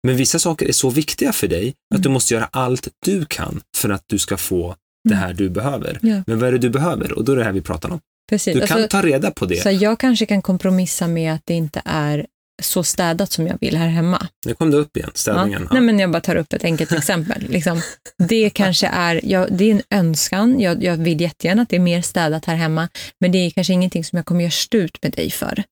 [0.08, 2.02] Men vissa saker är så viktiga för dig att mm.
[2.02, 5.24] du måste göra allt du kan för att du ska få det mm.
[5.24, 6.00] här du behöver.
[6.02, 6.24] Ja.
[6.28, 7.12] Men vad är det du behöver?
[7.12, 8.00] Och då är det här vi pratar om.
[8.32, 8.54] Precis.
[8.54, 9.56] Du kan alltså, ta reda på det.
[9.56, 12.26] Så jag kanske kan kompromissa med att det inte är
[12.62, 14.28] så städat som jag vill här hemma.
[14.46, 15.62] Nu kom det upp igen, städningen.
[15.70, 15.74] Ja.
[15.74, 17.46] Nej, men jag bara tar upp ett enkelt exempel.
[17.50, 17.82] Liksom,
[18.18, 21.80] det kanske är, ja, det är en önskan, jag, jag vill jättegärna att det är
[21.80, 25.12] mer städat här hemma, men det är kanske ingenting som jag kommer göra slut med
[25.12, 25.64] dig för.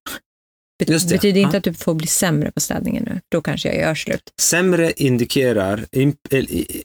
[0.80, 1.58] Det betyder inte ja.
[1.58, 4.34] att du får bli sämre på städningen nu, då kanske jag gör slut.
[4.42, 6.18] Sämre indikerar, imp,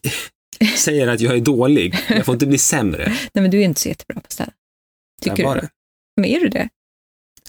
[0.77, 3.07] säger att jag är dålig, jag får inte bli sämre.
[3.07, 4.51] Nej, men du är inte så jättebra på städa.
[5.21, 5.61] Tycker jag var du?
[5.61, 5.69] det.
[6.15, 6.69] Men är du det?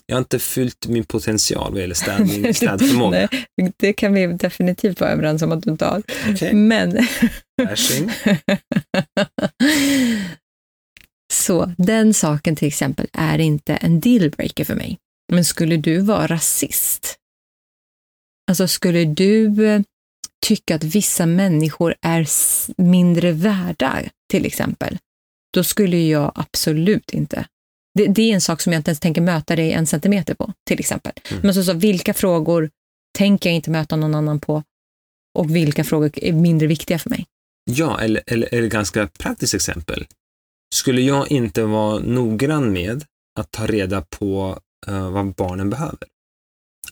[0.07, 3.29] Jag har inte fyllt min potential vad gäller städning, städförmåga.
[3.57, 6.03] Nej, det kan vi definitivt vara överens om att du inte har.
[6.33, 6.55] Okay.
[6.55, 6.99] Men...
[11.33, 14.99] Så den saken till exempel är inte en dealbreaker för mig.
[15.33, 17.17] Men skulle du vara rasist?
[18.51, 19.83] Alltså skulle du eh,
[20.47, 22.27] tycka att vissa människor är
[22.83, 24.99] mindre värda, till exempel,
[25.55, 27.47] då skulle jag absolut inte
[27.97, 30.53] det, det, är en sak som jag inte ens tänker möta dig en centimeter på,
[30.66, 31.12] till exempel.
[31.30, 31.42] Mm.
[31.42, 32.70] Men så, så, vilka frågor
[33.18, 34.62] tänker jag inte möta någon annan på
[35.38, 37.26] och vilka frågor är mindre viktiga för mig?
[37.70, 40.07] Ja, eller, eller, eller ganska praktiskt exempel.
[40.74, 43.05] Skulle jag inte vara noggrann med
[43.38, 46.09] att ta reda på uh, vad barnen behöver?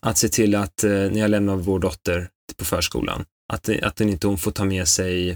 [0.00, 4.08] Att se till att uh, när jag lämnar vår dotter på förskolan, att, att den
[4.08, 5.30] inte hon får ta med sig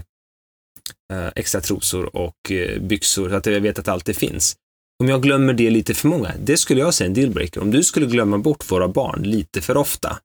[1.13, 2.51] uh, extra trosor och
[2.81, 4.55] byxor, så att jag vet att allt det finns.
[5.03, 7.61] Om jag glömmer det lite för många, det skulle jag säga en dealbreaker.
[7.61, 10.09] Om du skulle glömma bort våra barn lite för ofta.
[10.09, 10.19] Okej,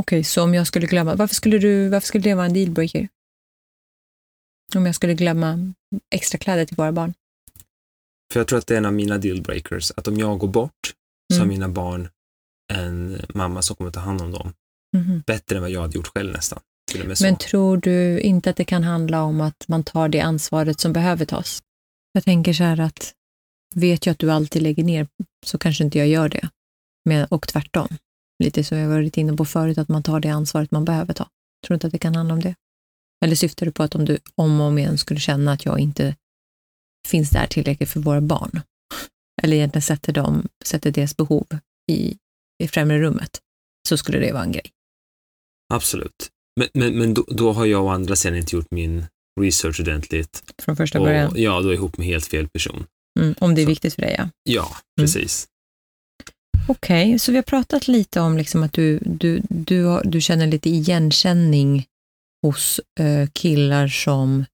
[0.00, 3.08] okay, så om jag skulle glömma, varför skulle, du, varför skulle det vara en dealbreaker?
[4.74, 5.72] Om jag skulle glömma
[6.14, 7.14] extra kläder till våra barn?
[8.32, 10.94] För jag tror att det är en av mina dealbreakers, att om jag går bort
[11.32, 11.48] så har mm.
[11.48, 12.08] mina barn
[12.72, 14.52] en mamma som kommer ta hand om dem.
[14.96, 15.22] Mm.
[15.26, 16.60] Bättre än vad jag hade gjort själv nästan.
[17.20, 20.92] Men tror du inte att det kan handla om att man tar det ansvaret som
[20.92, 21.62] behöver tas?
[22.12, 23.14] Jag tänker så här att
[23.76, 25.06] vet jag att du alltid lägger ner
[25.46, 26.48] så kanske inte jag gör det.
[27.04, 27.88] Men, och tvärtom.
[28.44, 31.24] Lite som jag varit inne på förut, att man tar det ansvaret man behöver ta.
[31.24, 32.54] Tror du inte att det kan handla om det?
[33.24, 35.78] Eller syftar du på att om du om och om igen skulle känna att jag
[35.78, 36.16] inte
[37.08, 38.60] finns där tillräckligt för våra barn?
[39.42, 41.46] Eller egentligen sätter, dem, sätter deras behov
[41.92, 42.16] i,
[42.62, 43.40] i främre rummet,
[43.88, 44.70] så skulle det vara en grej.
[45.74, 46.30] Absolut.
[46.60, 49.06] Men, men, men då, då har jag å andra sidan inte gjort min
[49.40, 50.54] research ordentligt.
[50.62, 51.30] Från första början?
[51.30, 52.86] Och, ja, då är jag ihop med helt fel person.
[53.20, 53.70] Mm, om det är så.
[53.70, 54.28] viktigt för dig, ja.
[54.42, 55.06] Ja, mm.
[55.06, 55.46] precis.
[55.46, 55.52] Mm.
[56.68, 60.46] Okej, okay, så vi har pratat lite om liksom att du, du, du, du känner
[60.46, 61.86] lite igenkänning
[62.42, 64.44] hos uh, killar som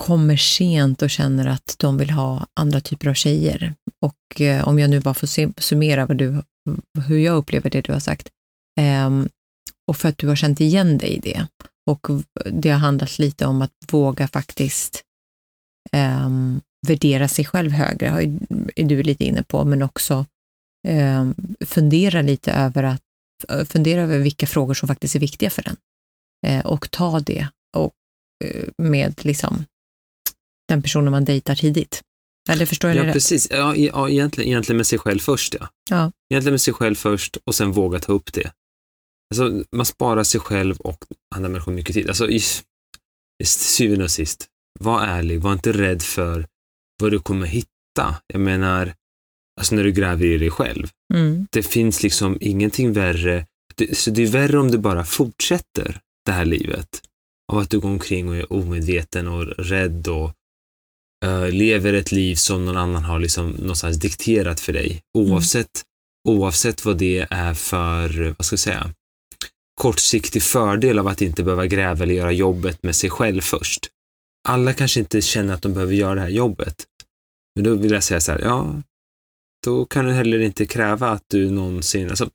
[0.00, 3.74] kommer sent och känner att de vill ha andra typer av tjejer.
[4.00, 6.42] Och uh, om jag nu bara får se, summera vad du,
[7.06, 8.28] hur jag upplever det du har sagt,
[9.06, 9.28] um,
[9.88, 11.46] och för att du har känt igen dig i det.
[11.86, 12.06] Och
[12.44, 15.02] det har handlat lite om att våga faktiskt
[15.92, 18.06] um, värdera sig själv högre,
[18.76, 20.26] är du lite inne på, men också
[20.88, 21.30] eh,
[21.66, 23.02] fundera lite över att
[23.68, 25.76] fundera över vilka frågor som faktiskt är viktiga för den
[26.46, 27.92] eh, och ta det och,
[28.44, 29.64] eh, med liksom,
[30.68, 32.02] den personen man dejtar tidigt.
[32.48, 33.50] Eller förstår jag ja, det precis.
[33.50, 35.54] Ja, ja egentligen, egentligen med sig själv först.
[35.60, 35.68] Ja.
[35.90, 36.12] ja.
[36.30, 38.52] Egentligen med sig själv först och sen våga ta upp det.
[39.34, 41.04] Alltså, man sparar sig själv och
[41.34, 42.08] andra människor mycket tid.
[42.08, 42.40] Alltså, i,
[43.42, 44.46] i syvende och sist,
[44.80, 46.46] var ärlig, var inte rädd för
[47.02, 48.16] vad du kommer hitta.
[48.26, 48.94] Jag menar,
[49.60, 50.88] alltså när du gräver i dig själv.
[51.14, 51.46] Mm.
[51.50, 53.46] Det finns liksom ingenting värre.
[53.74, 57.02] Det, så det är värre om du bara fortsätter det här livet.
[57.52, 60.32] Av att du går omkring och är omedveten och rädd och
[61.24, 65.02] eh, lever ett liv som någon annan har liksom någonstans dikterat för dig.
[65.18, 65.82] Oavsett,
[66.28, 68.90] oavsett vad det är för, vad ska jag säga,
[69.80, 73.88] kortsiktig fördel av att inte behöva gräva eller göra jobbet med sig själv först.
[74.48, 76.86] Alla kanske inte känner att de behöver göra det här jobbet.
[77.54, 78.82] Men då vill jag säga så här, ja,
[79.64, 82.30] då kan du heller inte kräva att du någonsin, alltså,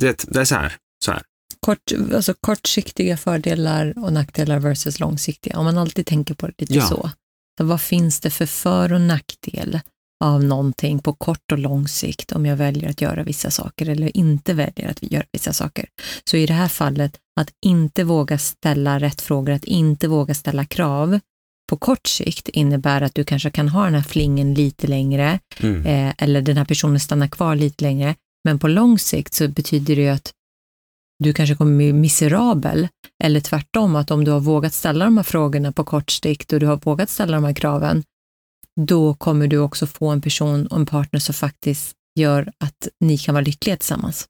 [0.00, 1.22] det, det är så här, så här.
[1.60, 5.58] Kort, alltså kortsiktiga fördelar och nackdelar versus långsiktiga.
[5.58, 6.88] Om man alltid tänker på det lite Ja.
[6.88, 7.10] så.
[7.58, 7.64] så.
[7.64, 9.80] Vad finns det för för och nackdel
[10.24, 14.16] av någonting på kort och lång sikt om jag väljer att göra vissa saker eller
[14.16, 15.86] inte väljer att göra vissa saker.
[16.30, 20.64] Så i det här fallet, att inte våga ställa rätt frågor, att inte våga ställa
[20.64, 21.20] krav
[21.68, 25.86] på kort sikt innebär att du kanske kan ha den här flingen lite längre Mm.
[25.86, 28.14] eh, eller den här personen stannar kvar lite längre.
[28.44, 30.32] Men på lång sikt så betyder det ju att
[31.24, 32.88] du kanske kommer bli miserabel
[33.24, 36.60] eller tvärtom att om du har vågat ställa de här frågorna på kort sikt och
[36.60, 38.04] du har vågat ställa de här kraven,
[38.86, 43.18] då kommer du också få en person och en partner som faktiskt gör att ni
[43.18, 44.28] kan vara lyckliga tillsammans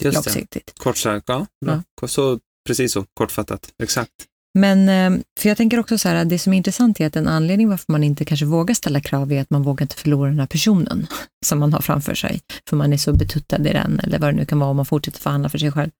[0.00, 0.30] Just det.
[0.30, 0.72] långsiktigt.
[0.78, 1.82] Kort sagt, ja, bra.
[2.06, 4.12] Så, precis så, kortfattat, exakt.
[4.58, 7.16] Men eh, för jag tänker också så här, att det som är intressant är att
[7.16, 10.30] en anledning varför man inte kanske vågar ställa krav är att man vågar inte förlora
[10.30, 11.06] den här personen
[11.46, 14.36] som man har framför sig, för man är så betuttad i den eller vad det
[14.36, 15.90] nu kan vara om man fortsätter förhandla för sig själv.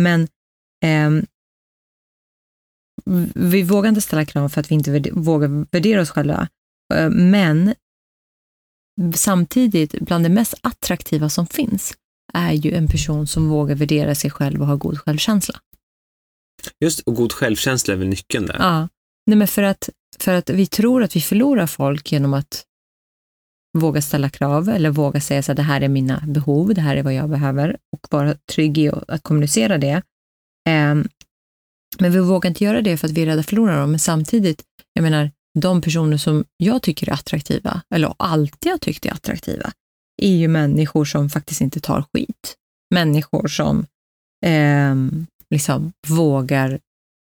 [0.00, 0.28] Men
[0.84, 1.26] ehm,
[3.34, 6.48] vi vågar inte ställa krav för att vi inte vågar värdera oss själva.
[6.94, 7.74] Eh, Men
[9.14, 11.94] samtidigt, bland det mest attraktiva som finns,
[12.34, 15.54] är ju en person som vågar värdera sig själv och ha god självkänsla.
[16.84, 18.56] Just och god självkänsla är väl nyckeln där.
[18.58, 18.88] Ja,
[19.26, 19.88] Nej, men för, att,
[20.18, 22.64] för att vi tror att vi förlorar folk genom att
[23.78, 26.96] våga ställa krav eller våga säga så här, det här är mina behov, det här
[26.96, 30.02] är vad jag behöver och vara trygg i att kommunicera det.
[30.68, 31.08] Ehm,
[31.98, 33.90] men vi vågar inte göra det för att vi är rädda att förlora dem.
[33.90, 34.62] Men samtidigt,
[34.92, 35.30] jag menar,
[35.60, 39.72] de personer som jag tycker är attraktiva, eller alltid har tyckt är attraktiva,
[40.22, 42.56] är ju människor som faktiskt inte tar skit.
[42.94, 43.86] Människor som
[44.46, 46.78] ehm, liksom vågar,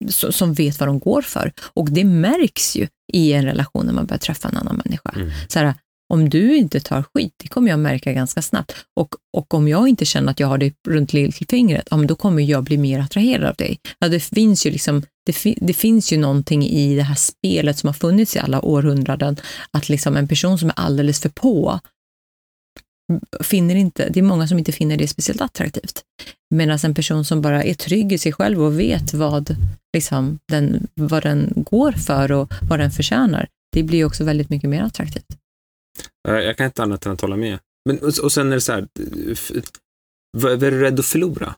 [0.05, 1.53] so- som vet vad de går för.
[1.75, 5.11] Och det märks ju i en relation när man börjar träffa en annan människa.
[5.17, 5.31] Mm.
[5.49, 5.75] Så här,
[6.13, 8.75] om du inte tar skit, det kommer jag märka ganska snabbt.
[8.97, 12.43] Och, och om jag inte känner att jag har det runt lillfingret, ja, då kommer
[12.43, 13.79] jag bli mer attraherad av dig.
[13.99, 17.79] Ja, det, finns ju liksom, det, fi, det finns ju någonting i det här spelet
[17.79, 19.37] som har funnits i alla århundraden,
[19.71, 21.81] att liksom en person som är alldeles för på
[23.41, 26.03] finner inte, det är många som inte finner det speciellt attraktivt.
[26.55, 29.57] Medan en person som bara är trygg i sig själv och vet vad,
[29.95, 34.71] liksom, den, vad den går för och vad den förtjänar, det blir också väldigt mycket
[34.71, 35.27] mer attraktivt.
[36.29, 37.59] Jag kan inte annat än att hålla med.
[37.89, 38.89] Men, och, sen är det så här,
[40.37, 41.55] vad är du rädd att förlora?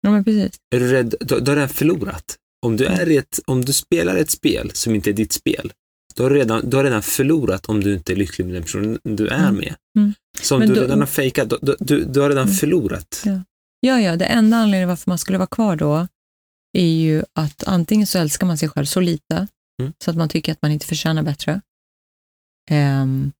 [0.00, 0.60] Ja, men precis.
[0.74, 2.36] Är du rädd, då, då har du redan förlorat.
[2.66, 5.72] Om du, är ett, om du spelar ett spel som inte är ditt spel,
[6.14, 8.62] då har du redan, du har redan förlorat om du inte är lycklig med den
[8.62, 9.54] personen du är Mm.
[9.56, 9.74] med.
[9.98, 10.14] Mm.
[10.42, 12.54] Så om Men du då- redan har fejkat, då, då, du, du har redan Mm.
[12.56, 13.22] förlorat.
[13.24, 13.40] Ja.
[13.80, 16.08] Ja, ja, det enda anledningen varför man skulle vara kvar då
[16.78, 19.48] är ju att antingen så älskar man sig själv så lite
[19.82, 19.92] Mm.
[20.04, 21.60] så att man tycker att man inte förtjänar bättre.
[22.70, 23.32] Ehm,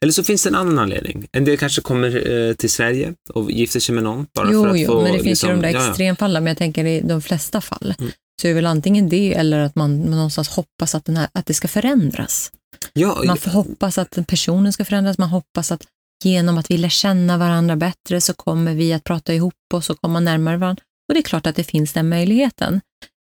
[0.00, 1.26] Eller så finns det en annan anledning.
[1.32, 4.26] En del kanske kommer eh, till Sverige och gifter sig med någon.
[4.34, 5.88] Bara för jo, att jo, få, men det finns liksom, ju de där ja, ja.
[5.88, 8.12] extremfallen, men jag tänker i de flesta fall Mm.
[8.42, 11.28] så är det väl antingen det eller att man, man någonstans hoppas att, den här,
[11.32, 12.52] att det ska förändras.
[12.92, 15.82] Ja, Man får hoppas att personen ska förändras, man hoppas att
[16.24, 20.00] genom att vi lär känna varandra bättre så kommer vi att prata ihop oss och
[20.00, 20.82] komma närmare varandra.
[21.08, 22.80] Och det är klart att det finns den möjligheten.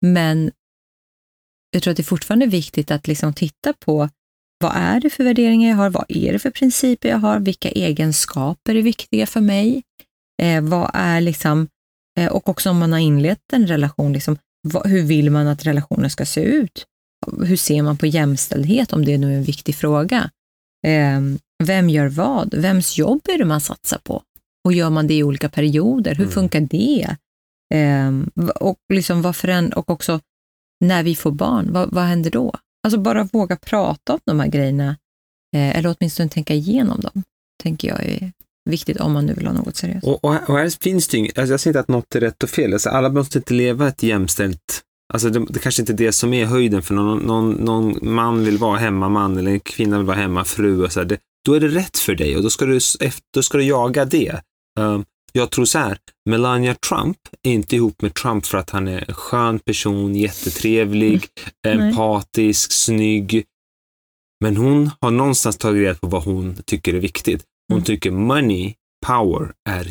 [0.02, 0.52] Men
[1.72, 4.10] jag tror att det är fortfarande viktigt att liksom titta på
[4.64, 5.90] vad är det för värderingar jag har?
[5.90, 7.40] Vad är det för principer jag har?
[7.40, 9.84] Vilka egenskaper är viktiga för mig?
[10.42, 11.68] Eh, vad är liksom,
[12.20, 14.38] eh, och också om man har inlett en relation, liksom,
[14.68, 16.86] vad, hur vill man att relationen ska se ut?
[17.46, 20.30] Hur ser man på jämställdhet om det nu är en viktig fråga?
[20.88, 21.22] Eh,
[21.64, 22.54] vem gör vad?
[22.54, 24.24] Vems jobb är det man satsar på?
[24.66, 26.16] Och gör man det i olika perioder?
[26.16, 26.34] Hur Mm.
[26.34, 27.16] funkar det?
[27.74, 28.12] Eh,
[28.56, 30.20] och, liksom vad föränd- och också
[30.86, 32.56] när vi får barn, vad, vad händer då?
[32.84, 34.98] Alltså bara våga prata om de här grejerna,
[35.56, 37.24] eh, eller åtminstone tänka igenom dem,
[37.64, 38.32] tänker jag är
[38.70, 40.04] viktigt om man nu vill ha något seriöst.
[40.08, 42.16] Och, och, här, och här finns det ju inget, alltså jag säger inte att något
[42.16, 42.74] är rätt och fel.
[42.74, 44.82] Alltså alla måste inte leva ett jämställt,
[45.14, 48.46] alltså det, det kanske inte är det som är höjden för någon, någon, någon man
[48.46, 51.60] vill vara hemmaman eller en kvinna vill vara hemmafru och så här, det, då är
[51.60, 54.42] det rätt för dig och då ska du, efter- då ska du jaga det.
[54.80, 55.06] Um,
[55.36, 55.98] jag tror så här,
[56.30, 61.26] Melania Trump är inte ihop med Trump för att han är en skön person, jättetrevlig,
[61.68, 63.44] empatisk, snygg.
[64.44, 67.44] Men hon har någonstans tagit reda på vad hon tycker är viktigt.
[67.68, 67.86] Hon Mm.
[67.86, 68.74] tycker money,
[69.06, 69.88] power är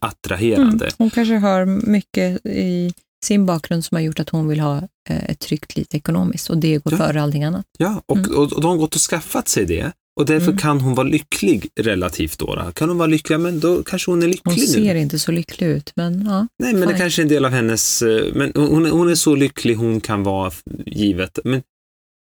[0.00, 0.84] jätteattraherande.
[0.84, 0.94] Mm.
[0.98, 2.92] Hon kanske har mycket i
[3.24, 4.76] sin bakgrund som har gjort att hon vill ha
[5.08, 6.98] eh, ett tryggt liv ekonomiskt och det går Ja.
[6.98, 7.66] före allting annat.
[7.78, 8.36] Ja, och, Mm.
[8.38, 9.92] och de har gått och skaffat sig det.
[10.16, 10.58] Och därför Mm.
[10.58, 12.72] kan hon vara lycklig relativt då.
[12.74, 14.84] Kan hon vara lycklig, men då kanske hon är Hon lycklig nu.
[14.84, 16.46] ser inte så lycklig ut, men ja.
[16.62, 16.98] Nej, men det fine.
[16.98, 18.02] kanske är en del av hennes...
[18.02, 20.52] eh, Men hon, är- hon är så lycklig hon kan vara
[20.86, 21.38] givet.
[21.44, 21.62] Men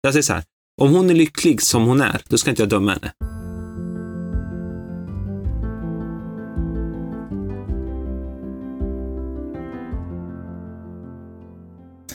[0.01, 0.43] jag säger så här,
[0.81, 3.11] om hon är lycklig som hon är, då ska inte jag döma henne.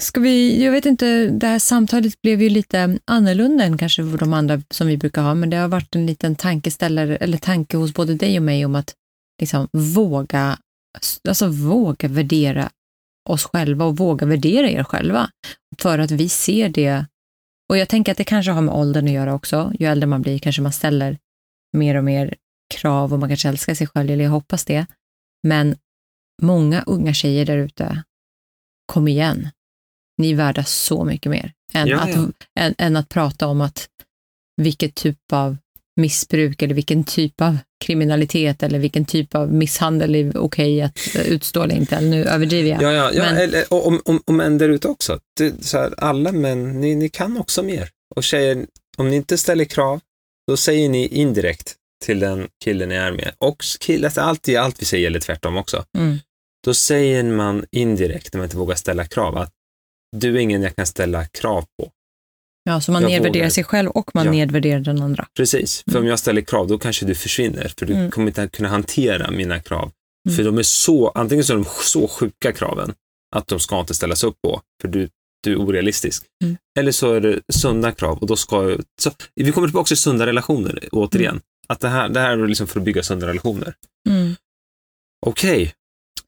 [0.00, 4.32] Ska vi, jag vet inte, det här samtalet blev ju lite annorlunda än kanske de
[4.32, 7.94] andra som vi brukar ha, men det har varit en liten tankeställare, eller tanke hos
[7.94, 8.94] både dig och mig om att
[9.40, 10.58] liksom våga,
[11.28, 12.70] alltså våga värdera
[13.28, 15.30] oss själva och våga värdera er själva.
[15.78, 17.06] För att vi ser det,
[17.68, 19.72] och jag tänker att det kanske har med åldern att göra också.
[19.78, 21.18] Ju äldre man blir kanske man ställer
[21.76, 22.34] mer och mer
[22.74, 24.86] krav och man kanske älskar sig själv, eller jag hoppas det.
[25.42, 25.76] Men
[26.42, 28.02] många unga tjejer där ute,
[28.86, 29.48] kom igen.
[30.20, 32.28] Ni är värda så mycket mer än, Ja, att, ja.
[32.60, 33.88] Än, än att prata om att
[34.56, 35.56] vilket typ av
[36.00, 41.28] missbruk eller vilken typ av kriminalitet eller vilken typ av misshandel är okej att eh,
[41.28, 41.96] utstå eller inte.
[41.96, 42.82] Eller nu överdriver jag.
[42.82, 45.20] Ja, ja, ja Men- eller, och, om, om, om män där ute också.
[45.38, 47.88] Det, så här, alla män, ni, ni kan också mer.
[48.16, 48.66] Och tjejer,
[48.98, 50.00] om ni inte ställer krav,
[50.48, 53.32] då säger ni indirekt till den killen ni är med.
[53.38, 55.84] Och killar, alltid, allt vi säger eller tvärtom också.
[55.98, 56.18] Mm.
[56.64, 59.52] Då säger man indirekt, när man inte vågar ställa krav, att
[60.16, 61.90] du är ingen jag kan ställa krav på.
[62.64, 63.50] Ja, så man Jag nedvärderar vågar.
[63.50, 64.32] sig själv och man Ja.
[64.32, 65.26] nedvärderar den andra.
[65.36, 66.02] Precis, för Mm.
[66.02, 68.10] om jag ställer krav, då kanske du försvinner, för du Mm.
[68.10, 69.92] kommer inte kunna hantera mina krav.
[70.28, 70.36] Mm.
[70.36, 72.94] För de är så, antingen så är de så sjuka kraven,
[73.36, 75.08] att de ska inte ställas upp på, för du,
[75.42, 76.24] du är orealistisk.
[76.44, 76.56] Mm.
[76.78, 80.26] Eller så är det sunda krav och då ska så, Vi kommer tillbaka till sunda
[80.26, 81.30] relationer, återigen.
[81.30, 81.42] Mm.
[81.68, 83.74] Att det här, det här är liksom för att bygga sunda relationer.
[84.08, 84.34] Mm.
[85.26, 85.74] Okej,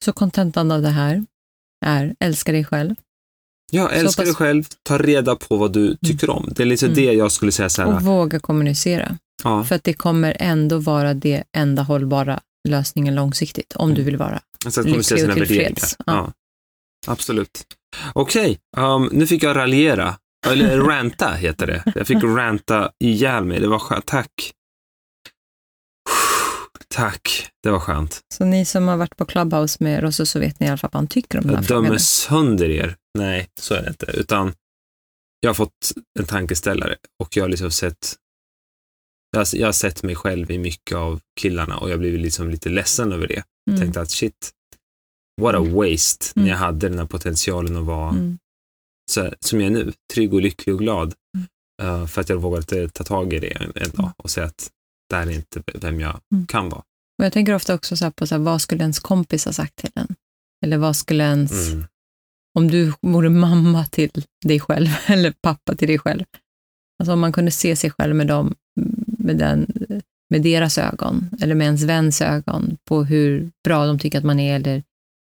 [0.05, 1.25] Så kontentan av det här
[1.85, 2.95] är älska dig själv
[3.73, 6.49] ja, älska dig själv, ta reda på vad du tycker om.
[6.57, 6.97] Det är liksom Mm.
[6.97, 7.95] det jag skulle säga så här.
[7.97, 9.19] och våga kommunicera.
[9.45, 14.17] ja, För att det kommer ändå vara det enda hållbara lösningen långsiktigt, om du vill
[14.17, 14.41] vara.
[14.65, 15.97] alltså att lycklig och tillfreds.
[15.99, 16.05] Ja.
[16.07, 16.33] Ja.
[17.07, 17.63] Absolut.
[18.13, 20.17] Okej, um, nu fick jag raljera.
[20.47, 21.83] Eller ranta heter det.
[21.95, 23.61] Jag fick ranta ihjäl mig.
[23.61, 24.07] Det var skönt.
[24.07, 24.31] Tack.
[26.95, 28.21] Tack, det var skönt.
[28.35, 30.91] Så ni som har varit på Clubhouse med Rosse så vet ni i alla fall
[30.93, 32.01] vad han tycker om den här Jag dömer frågan.
[32.01, 32.97] sönder er.
[33.19, 34.07] Nej, så är det inte.
[34.07, 34.55] Utan
[35.41, 38.17] jag har fått en tankeställare och jag har liksom sett
[39.37, 43.13] jag har, sett mig själv i mycket av killarna och jag blev liksom lite ledsen
[43.13, 43.43] över det.
[43.71, 43.81] Mm.
[43.81, 44.51] Tänkte att shit,
[45.41, 46.45] what a waste Mm.
[46.45, 48.39] när jag hade den här potentialen att vara Mm.
[49.11, 51.15] så, som jag är nu, trygg och lycklig och glad.
[51.37, 51.47] Mm.
[52.03, 54.47] Eh, för att jag vågat eh, ta tag i det en, en dag och säga
[54.47, 54.71] att
[55.09, 56.47] det här är inte vem jag Mm.
[56.47, 56.81] kan vara.
[57.19, 59.77] Och jag tänker ofta också så på så här, vad skulle ens kompis ha sagt
[59.77, 60.15] till en?
[60.65, 61.87] Eller vad skulle ens, Mm
[62.59, 66.25] om du vore mamma till dig själv eller pappa till dig själv.
[66.99, 68.55] Alltså om man kunde se sig själv med dem,
[69.19, 69.73] med, den,
[70.31, 74.41] med deras ögon eller med ens väns ögon på hur bra de tycker att man
[74.41, 74.83] är eller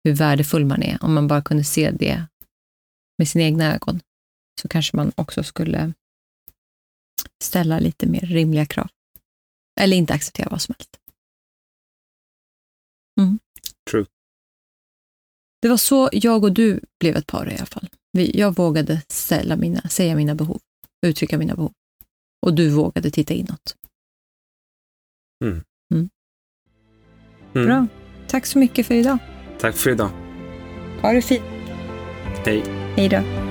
[0.03, 0.97] hur värdefull man är.
[1.01, 2.25] Om man bara kunde se det
[3.17, 3.99] med sina egna ögon
[4.61, 5.93] så kanske man också skulle
[7.43, 8.89] ställa lite mer rimliga krav.
[9.79, 10.99] Eller inte acceptera vad som helst.
[13.19, 13.39] Mm.
[13.91, 14.05] True.
[15.61, 17.89] Det var så jag och du blev ett par i alla fall.
[18.11, 20.59] Jag vågade ställa mina, säga mina behov,
[21.05, 21.71] uttrycka mina behov.
[22.45, 23.75] Och du vågade titta inåt.
[25.43, 26.09] Mm.
[27.53, 27.87] Bra.
[28.27, 29.17] Tack så mycket för idag.
[29.59, 30.09] Tack för idag.
[31.01, 31.43] Ha det fint.
[32.45, 32.63] Hej.
[32.95, 33.46] Hej då.